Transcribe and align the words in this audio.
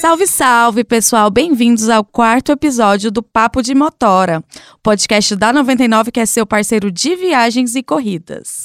Salve, 0.00 0.26
salve, 0.26 0.84
pessoal! 0.84 1.30
Bem-vindos 1.30 1.88
ao 1.88 2.04
quarto 2.04 2.52
episódio 2.52 3.10
do 3.10 3.22
Papo 3.22 3.62
de 3.62 3.74
Motora, 3.74 4.42
podcast 4.82 5.34
da 5.36 5.52
99 5.52 6.10
que 6.10 6.20
é 6.20 6.26
seu 6.26 6.46
parceiro 6.46 6.90
de 6.90 7.16
viagens 7.16 7.74
e 7.74 7.82
corridas. 7.82 8.62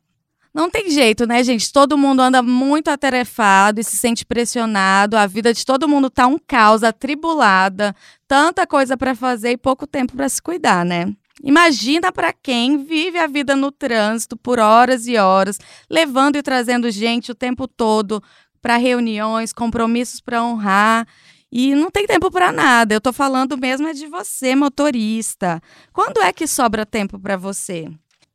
Não 0.53 0.69
tem 0.69 0.91
jeito, 0.91 1.27
né, 1.27 1.43
gente? 1.43 1.73
Todo 1.73 1.97
mundo 1.97 2.21
anda 2.21 2.43
muito 2.43 2.89
atarefado 2.89 3.81
e 3.81 3.85
se 3.85 3.97
sente 3.97 4.27
pressionado. 4.27 5.17
A 5.17 5.27
vida 5.27 5.55
de 5.55 5.65
todo 5.65 5.89
mundo 5.89 6.11
tá 6.11 6.27
um 6.27 6.39
caos, 6.39 6.85
atribulada, 6.85 7.97
tanta 8.29 8.67
coisa 8.67 8.99
para 8.99 9.15
fazer 9.15 9.53
e 9.53 9.57
pouco 9.57 9.87
tempo 9.87 10.15
para 10.15 10.29
se 10.29 10.43
cuidar, 10.43 10.85
né? 10.85 11.11
Imagina 11.43 12.13
para 12.13 12.31
quem 12.31 12.85
vive 12.85 13.19
a 13.19 13.27
vida 13.27 13.57
no 13.57 13.73
trânsito 13.73 14.37
por 14.37 14.59
horas 14.59 15.07
e 15.07 15.17
horas, 15.17 15.59
levando 15.89 16.37
e 16.37 16.43
trazendo 16.43 16.91
gente 16.91 17.33
o 17.33 17.35
tempo 17.35 17.67
todo 17.67 18.23
para 18.61 18.77
reuniões, 18.77 19.55
compromissos 19.55 20.21
para 20.21 20.45
honrar. 20.45 21.07
E 21.51 21.75
não 21.75 21.91
tem 21.91 22.07
tempo 22.07 22.31
para 22.31 22.53
nada. 22.53 22.95
Eu 22.95 23.01
tô 23.01 23.13
falando 23.13 23.57
mesmo 23.57 23.87
é 23.89 23.93
de 23.93 24.07
você, 24.07 24.55
motorista. 24.55 25.61
Quando 25.93 26.21
é 26.21 26.33
que 26.33 26.47
sobra 26.47 26.85
tempo 26.85 27.19
para 27.19 27.37
você? 27.37 27.89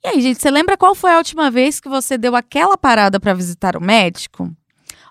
E 0.03 0.07
aí, 0.07 0.21
gente, 0.21 0.41
você 0.41 0.49
lembra 0.49 0.77
qual 0.77 0.95
foi 0.95 1.11
a 1.11 1.17
última 1.17 1.51
vez 1.51 1.79
que 1.79 1.87
você 1.87 2.17
deu 2.17 2.35
aquela 2.35 2.77
parada 2.77 3.19
para 3.19 3.33
visitar 3.33 3.77
o 3.77 3.81
médico? 3.81 4.51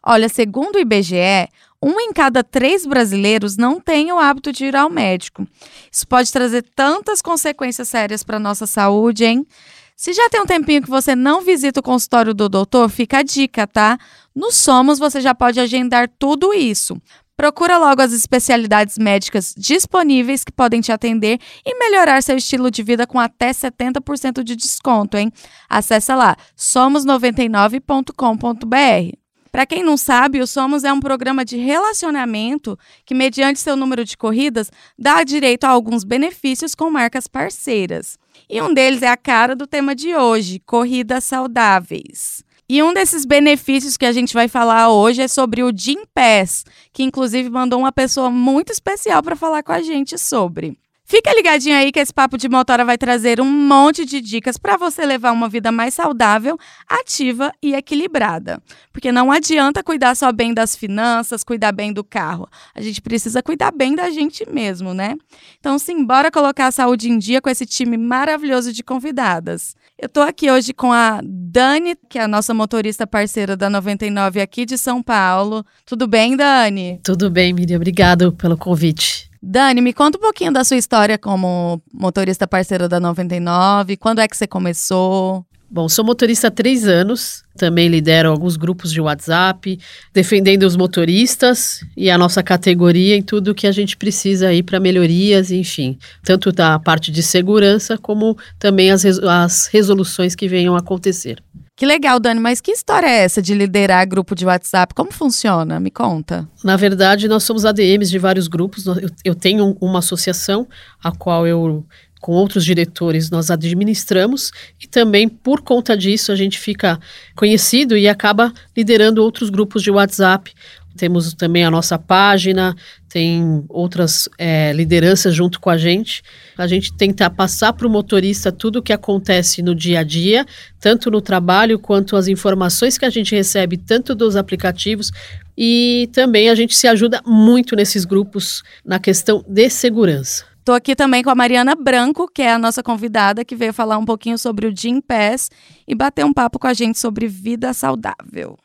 Olha, 0.05 0.29
segundo 0.29 0.77
o 0.77 0.81
IBGE, 0.81 1.49
um 1.83 2.01
em 2.01 2.13
cada 2.13 2.43
três 2.43 2.85
brasileiros 2.85 3.57
não 3.57 3.81
tem 3.81 4.11
o 4.13 4.19
hábito 4.19 4.53
de 4.53 4.65
ir 4.65 4.75
ao 4.75 4.91
médico. 4.91 5.47
Isso 5.93 6.07
pode 6.07 6.33
trazer 6.33 6.63
tantas 6.75 7.23
consequências 7.23 7.89
sérias 7.89 8.23
para 8.25 8.39
nossa 8.39 8.67
saúde, 8.67 9.25
hein? 9.25 9.47
Se 9.95 10.13
já 10.13 10.29
tem 10.31 10.41
um 10.41 10.47
tempinho 10.47 10.83
que 10.83 10.89
você 10.89 11.15
não 11.15 11.43
visita 11.43 11.81
o 11.81 11.83
consultório 11.83 12.33
do 12.33 12.49
doutor, 12.49 12.89
fica 12.89 13.19
a 13.19 13.23
dica, 13.23 13.67
tá? 13.67 13.99
No 14.35 14.51
Somos 14.51 14.99
você 14.99 15.21
já 15.21 15.35
pode 15.35 15.61
agendar 15.61 16.11
tudo 16.19 16.55
isso. 16.55 17.01
Procura 17.41 17.79
logo 17.79 18.03
as 18.03 18.13
especialidades 18.13 18.99
médicas 18.99 19.55
disponíveis 19.57 20.45
que 20.45 20.53
podem 20.53 20.83
te 20.83 20.93
atender 20.93 21.39
e 21.65 21.79
melhorar 21.79 22.23
seu 22.23 22.37
estilo 22.37 22.71
de 22.71 22.83
vida 22.83 23.07
com 23.07 23.19
até 23.19 23.51
70% 23.51 24.43
de 24.43 24.55
desconto, 24.55 25.17
hein? 25.17 25.33
Acesse 25.67 26.15
lá 26.15 26.37
somos99.com.br. 26.55 29.17
Para 29.51 29.65
quem 29.65 29.83
não 29.83 29.97
sabe, 29.97 30.43
o 30.43 30.47
Somos 30.47 30.85
é 30.85 30.93
um 30.93 31.01
programa 31.01 31.43
de 31.43 31.57
relacionamento 31.57 32.79
que, 33.07 33.15
mediante 33.15 33.59
seu 33.59 33.75
número 33.75 34.05
de 34.05 34.19
corridas, 34.19 34.71
dá 34.99 35.25
direito 35.25 35.65
a 35.65 35.71
alguns 35.71 36.05
benefícios 36.05 36.75
com 36.75 36.91
marcas 36.91 37.27
parceiras. 37.27 38.19
E 38.51 38.61
um 38.61 38.75
deles 38.75 39.01
é 39.01 39.09
a 39.09 39.17
cara 39.17 39.57
do 39.57 39.67
tema 39.67 39.95
de 39.95 40.15
hoje: 40.15 40.61
corridas 40.67 41.25
saudáveis. 41.25 42.45
E 42.73 42.85
um 42.85 42.95
desses 42.95 43.25
benefícios 43.25 43.97
que 43.97 44.07
a 44.07 44.13
gente 44.13 44.33
vai 44.33 44.47
falar 44.47 44.91
hoje 44.91 45.21
é 45.21 45.27
sobre 45.27 45.65
o 45.65 45.73
Gym 45.73 46.05
Pass, 46.15 46.65
que 46.93 47.03
inclusive 47.03 47.51
mandou 47.51 47.81
uma 47.81 47.91
pessoa 47.91 48.31
muito 48.31 48.71
especial 48.71 49.21
para 49.25 49.35
falar 49.35 49.65
com 49.65 49.73
a 49.73 49.83
gente 49.83 50.17
sobre. 50.17 50.79
Fica 51.05 51.35
ligadinho 51.35 51.75
aí 51.75 51.91
que 51.91 51.99
esse 51.99 52.15
papo 52.15 52.39
de 52.39 52.49
motora 52.49 52.85
vai 52.85 52.97
trazer 52.97 53.41
um 53.41 53.51
monte 53.51 54.05
de 54.05 54.21
dicas 54.21 54.57
para 54.57 54.77
você 54.77 55.05
levar 55.05 55.33
uma 55.33 55.49
vida 55.49 55.73
mais 55.73 55.95
saudável, 55.95 56.57
ativa 56.89 57.53
e 57.61 57.75
equilibrada. 57.75 58.63
Porque 58.93 59.11
não 59.11 59.33
adianta 59.33 59.83
cuidar 59.83 60.15
só 60.15 60.31
bem 60.31 60.55
das 60.55 60.77
finanças, 60.77 61.43
cuidar 61.43 61.73
bem 61.73 61.93
do 61.93 62.05
carro. 62.05 62.49
A 62.73 62.81
gente 62.81 63.03
precisa 63.03 63.43
cuidar 63.43 63.73
bem 63.73 63.97
da 63.97 64.11
gente 64.11 64.49
mesmo, 64.49 64.95
né? 64.95 65.17
Então, 65.59 65.77
sim, 65.77 66.05
bora 66.05 66.31
colocar 66.31 66.69
a 66.69 66.71
saúde 66.71 67.11
em 67.11 67.19
dia 67.19 67.41
com 67.41 67.51
esse 67.51 67.67
time 67.67 67.97
maravilhoso 67.97 68.73
de 68.73 68.85
convidadas. 68.85 69.75
Eu 70.03 70.09
tô 70.09 70.23
aqui 70.23 70.51
hoje 70.51 70.73
com 70.73 70.91
a 70.91 71.21
Dani, 71.23 71.95
que 72.09 72.19
é 72.19 72.23
a 72.23 72.29
nossa 72.29 72.55
motorista 72.55 73.07
parceira 73.07 73.55
da 73.55 73.69
99 73.69 74.41
aqui 74.41 74.65
de 74.65 74.79
São 74.79 75.03
Paulo. 75.03 75.63
Tudo 75.85 76.07
bem, 76.07 76.39
Dani? 76.39 76.99
Tudo 77.05 77.31
bem, 77.31 77.53
Miriam. 77.53 77.77
Obrigado 77.77 78.33
pelo 78.33 78.57
convite. 78.57 79.31
Dani, 79.43 79.83
me 79.83 79.93
conta 79.93 80.17
um 80.17 80.21
pouquinho 80.23 80.55
da 80.55 80.65
sua 80.65 80.79
história 80.79 81.19
como 81.19 81.83
motorista 81.93 82.49
parceira 82.49 82.89
da 82.89 82.99
99. 82.99 83.99
Quando 83.99 84.21
é 84.21 84.29
que 84.29 84.35
você 84.35 84.47
começou? 84.47 85.45
Bom, 85.73 85.89
sou 85.89 86.05
motorista 86.05 86.49
há 86.49 86.51
três 86.51 86.89
anos, 86.89 87.45
também 87.57 87.87
lidero 87.87 88.29
alguns 88.29 88.57
grupos 88.57 88.91
de 88.91 89.01
WhatsApp, 89.01 89.79
defendendo 90.13 90.65
os 90.65 90.75
motoristas 90.75 91.85
e 91.97 92.11
a 92.11 92.19
nossa 92.19 92.43
categoria 92.43 93.15
em 93.15 93.23
tudo 93.23 93.55
que 93.55 93.69
a 93.69 93.73
gente 93.73 93.97
precisa 93.97 94.49
aí 94.49 94.65
para 94.65 94.81
melhorias, 94.81 95.53
enfim, 95.53 95.97
tanto 96.25 96.51
da 96.51 96.77
parte 96.81 97.13
de 97.13 97.23
segurança 97.23 97.97
como 97.97 98.37
também 98.59 98.91
as, 98.91 99.05
as 99.05 99.69
resoluções 99.69 100.35
que 100.35 100.49
venham 100.49 100.75
a 100.75 100.81
acontecer. 100.81 101.41
Que 101.77 101.87
legal, 101.87 102.21
Dani, 102.21 102.41
mas 102.41 102.61
que 102.61 102.73
história 102.73 103.07
é 103.07 103.23
essa 103.23 103.41
de 103.41 103.55
liderar 103.55 104.07
grupo 104.07 104.35
de 104.35 104.45
WhatsApp? 104.45 104.93
Como 104.93 105.11
funciona? 105.11 105.81
Me 105.81 105.91
conta. 105.91 106.47
Na 106.63 106.77
verdade, 106.77 107.27
nós 107.27 107.45
somos 107.45 107.65
ADMs 107.65 108.11
de 108.11 108.19
vários 108.19 108.49
grupos. 108.49 108.85
Eu, 108.85 109.09
eu 109.25 109.35
tenho 109.35 109.75
uma 109.81 110.01
associação 110.01 110.69
a 111.03 111.11
qual 111.11 111.47
eu 111.47 111.83
com 112.21 112.33
outros 112.33 112.65
diretores 112.65 113.31
nós 113.31 113.51
administramos 113.51 114.53
e 114.81 114.87
também 114.87 115.29
por 115.29 115.63
conta 115.63 115.97
disso 115.97 116.31
a 116.31 116.37
gente 116.37 116.59
fica 116.59 117.01
conhecido 117.35 117.97
e 117.97 118.09
acaba 118.09 118.53
liderando 118.77 119.23
outros 119.23 119.51
grupos 119.51 119.83
de 119.83 119.91
WhatsApp 119.91 120.53
temos 120.97 121.33
também 121.35 121.65
a 121.65 121.71
nossa 121.71 121.99
página, 121.99 122.75
tem 123.09 123.65
outras 123.69 124.29
é, 124.37 124.73
lideranças 124.73 125.35
junto 125.35 125.61
com 125.61 125.71
a 125.71 125.79
gente. 125.79 126.23
A 126.59 126.67
gente 126.67 126.93
tenta 126.93 127.31
passar 127.31 127.73
para 127.73 127.87
o 127.87 127.91
motorista 127.91 128.51
tudo 128.53 128.81
o 128.81 128.83
que 128.83 128.93
acontece 128.93 129.63
no 129.63 129.75
dia 129.75 130.01
a 130.01 130.03
dia, 130.03 130.45
tanto 130.79 131.11
no 131.11 131.21
trabalho 131.21 131.79
quanto 131.79 132.17
as 132.17 132.29
informações 132.29 132.99
que 132.99 133.05
a 133.05 133.11
gente 133.11 133.35
recebe, 133.35 133.77
tanto 133.77 134.15
dos 134.15 134.37
aplicativos. 134.37 135.11
E 135.57 136.09
também 136.13 136.51
a 136.51 136.55
gente 136.55 136.77
se 136.77 136.87
ajuda 136.87 137.23
muito 137.25 137.77
nesses 137.77 138.05
grupos 138.05 138.63
na 138.85 138.99
questão 138.99 139.45
de 139.47 139.71
segurança. 139.71 140.50
Estou 140.61 140.75
aqui 140.75 140.95
também 140.95 141.23
com 141.23 141.31
a 141.31 141.35
Mariana 141.35 141.75
Branco, 141.75 142.29
que 142.29 142.43
é 142.43 142.53
a 142.53 142.59
nossa 142.59 142.83
convidada, 142.83 143.45
que 143.45 143.57
veio 143.57 143.73
falar 143.73 143.97
um 143.97 144.05
pouquinho 144.05 144.39
sobre 144.39 144.67
o 144.67 144.73
Gym 144.75 145.01
Pass 145.01 145.51
e 145.89 145.95
bater 145.95 146.25
um 146.25 146.33
papo 146.33 146.59
com 146.59 146.67
a 146.67 146.75
gente 146.75 146.99
sobre 146.99 147.27
vida 147.27 147.73
saudável. 147.73 148.59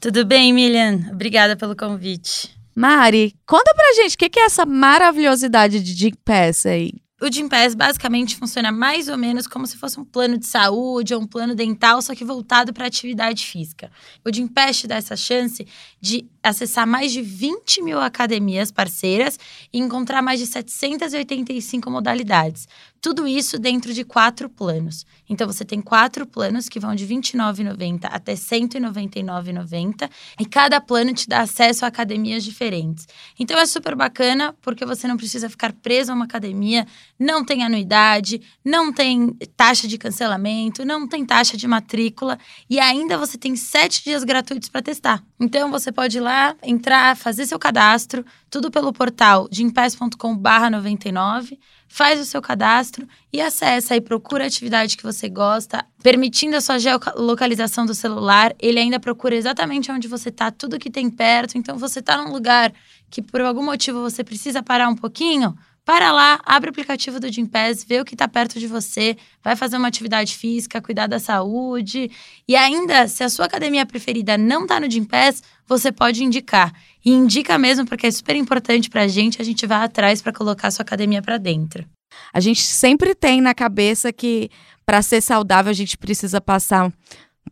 Tudo 0.00 0.24
bem, 0.24 0.52
Milian? 0.52 1.10
Obrigada 1.12 1.54
pelo 1.54 1.76
convite. 1.76 2.50
Mari, 2.74 3.34
conta 3.46 3.72
pra 3.74 3.92
gente 3.94 4.14
o 4.14 4.18
que, 4.18 4.30
que 4.30 4.40
é 4.40 4.46
essa 4.46 4.64
maravilhosidade 4.64 5.80
de 5.80 5.92
Gym 5.92 6.14
Pass 6.24 6.64
aí. 6.64 6.94
O 7.22 7.30
Gym 7.30 7.48
Pass 7.48 7.76
basicamente 7.76 8.34
funciona 8.34 8.72
mais 8.72 9.06
ou 9.06 9.16
menos 9.16 9.46
como 9.46 9.64
se 9.64 9.76
fosse 9.76 10.00
um 10.00 10.04
plano 10.04 10.36
de 10.36 10.44
saúde 10.44 11.14
ou 11.14 11.20
um 11.20 11.26
plano 11.26 11.54
dental, 11.54 12.02
só 12.02 12.16
que 12.16 12.24
voltado 12.24 12.72
para 12.72 12.84
atividade 12.84 13.46
física. 13.46 13.92
O 14.24 14.30
Gym 14.32 14.48
Pass 14.48 14.78
te 14.78 14.88
dá 14.88 14.96
essa 14.96 15.14
chance 15.14 15.64
de 16.00 16.26
acessar 16.42 16.84
mais 16.84 17.12
de 17.12 17.22
20 17.22 17.80
mil 17.82 18.00
academias 18.00 18.72
parceiras 18.72 19.38
e 19.72 19.78
encontrar 19.78 20.20
mais 20.20 20.40
de 20.40 20.46
785 20.46 21.88
modalidades. 21.88 22.66
Tudo 23.02 23.26
isso 23.26 23.58
dentro 23.58 23.92
de 23.92 24.04
quatro 24.04 24.48
planos. 24.48 25.04
Então 25.28 25.44
você 25.44 25.64
tem 25.64 25.80
quatro 25.80 26.24
planos 26.24 26.68
que 26.68 26.78
vão 26.78 26.94
de 26.94 27.04
R$ 27.04 27.16
29,90 27.16 28.04
até 28.04 28.30
R$ 28.30 28.38
199,90 28.38 30.08
e 30.38 30.46
cada 30.46 30.80
plano 30.80 31.12
te 31.12 31.28
dá 31.28 31.40
acesso 31.40 31.84
a 31.84 31.88
academias 31.88 32.44
diferentes. 32.44 33.08
Então 33.36 33.58
é 33.58 33.66
super 33.66 33.96
bacana 33.96 34.54
porque 34.62 34.86
você 34.86 35.08
não 35.08 35.16
precisa 35.16 35.50
ficar 35.50 35.72
preso 35.72 36.12
a 36.12 36.14
uma 36.14 36.26
academia, 36.26 36.86
não 37.18 37.44
tem 37.44 37.64
anuidade, 37.64 38.40
não 38.64 38.92
tem 38.92 39.30
taxa 39.56 39.88
de 39.88 39.98
cancelamento, 39.98 40.84
não 40.84 41.08
tem 41.08 41.26
taxa 41.26 41.56
de 41.56 41.66
matrícula 41.66 42.38
e 42.70 42.78
ainda 42.78 43.18
você 43.18 43.36
tem 43.36 43.56
sete 43.56 44.04
dias 44.04 44.22
gratuitos 44.22 44.68
para 44.68 44.80
testar. 44.80 45.24
Então 45.42 45.70
você 45.72 45.90
pode 45.90 46.18
ir 46.18 46.20
lá, 46.20 46.54
entrar, 46.62 47.16
fazer 47.16 47.46
seu 47.46 47.58
cadastro, 47.58 48.24
tudo 48.48 48.70
pelo 48.70 48.92
portal 48.92 49.48
gimpass.com/99 49.50 51.58
faz 51.88 52.20
o 52.20 52.24
seu 52.24 52.40
cadastro 52.40 53.08
e 53.32 53.40
acessa 53.40 53.96
e 53.96 54.00
procura 54.00 54.44
a 54.44 54.46
atividade 54.46 54.96
que 54.96 55.02
você 55.02 55.28
gosta, 55.28 55.84
permitindo 56.00 56.56
a 56.56 56.60
sua 56.60 56.78
geolocalização 56.78 57.84
do 57.84 57.92
celular. 57.92 58.54
Ele 58.60 58.78
ainda 58.78 59.00
procura 59.00 59.34
exatamente 59.34 59.90
onde 59.90 60.06
você 60.06 60.28
está, 60.28 60.52
tudo 60.52 60.78
que 60.78 60.88
tem 60.88 61.10
perto. 61.10 61.58
Então, 61.58 61.76
você 61.76 61.98
está 61.98 62.16
num 62.16 62.30
lugar 62.32 62.72
que 63.10 63.20
por 63.20 63.40
algum 63.40 63.64
motivo 63.64 64.00
você 64.00 64.22
precisa 64.22 64.62
parar 64.62 64.88
um 64.88 64.94
pouquinho, 64.94 65.56
para 65.84 66.12
lá, 66.12 66.40
abre 66.44 66.68
o 66.68 66.72
aplicativo 66.72 67.18
do 67.18 67.30
Gympass, 67.30 67.82
vê 67.82 68.00
o 68.00 68.04
que 68.04 68.14
está 68.14 68.28
perto 68.28 68.58
de 68.58 68.68
você, 68.68 69.16
vai 69.42 69.56
fazer 69.56 69.76
uma 69.76 69.88
atividade 69.88 70.36
física, 70.36 70.80
cuidar 70.80 71.08
da 71.08 71.18
saúde. 71.18 72.08
E 72.46 72.54
ainda, 72.54 73.08
se 73.08 73.24
a 73.24 73.28
sua 73.28 73.46
academia 73.46 73.84
preferida 73.84 74.38
não 74.38 74.62
está 74.62 74.78
no 74.78 74.88
Gympass, 74.88 75.42
você 75.66 75.90
pode 75.90 76.22
indicar. 76.22 76.72
E 77.04 77.10
indica 77.10 77.58
mesmo, 77.58 77.84
porque 77.84 78.06
é 78.06 78.10
super 78.12 78.36
importante 78.36 78.88
para 78.88 79.02
a 79.02 79.08
gente, 79.08 79.42
a 79.42 79.44
gente 79.44 79.66
vai 79.66 79.84
atrás 79.84 80.22
para 80.22 80.32
colocar 80.32 80.68
a 80.68 80.70
sua 80.70 80.84
academia 80.84 81.20
para 81.20 81.36
dentro. 81.36 81.84
A 82.32 82.38
gente 82.38 82.62
sempre 82.62 83.14
tem 83.14 83.40
na 83.40 83.54
cabeça 83.54 84.12
que 84.12 84.50
para 84.86 85.02
ser 85.02 85.20
saudável 85.20 85.70
a 85.70 85.74
gente 85.74 85.98
precisa 85.98 86.40
passar 86.40 86.92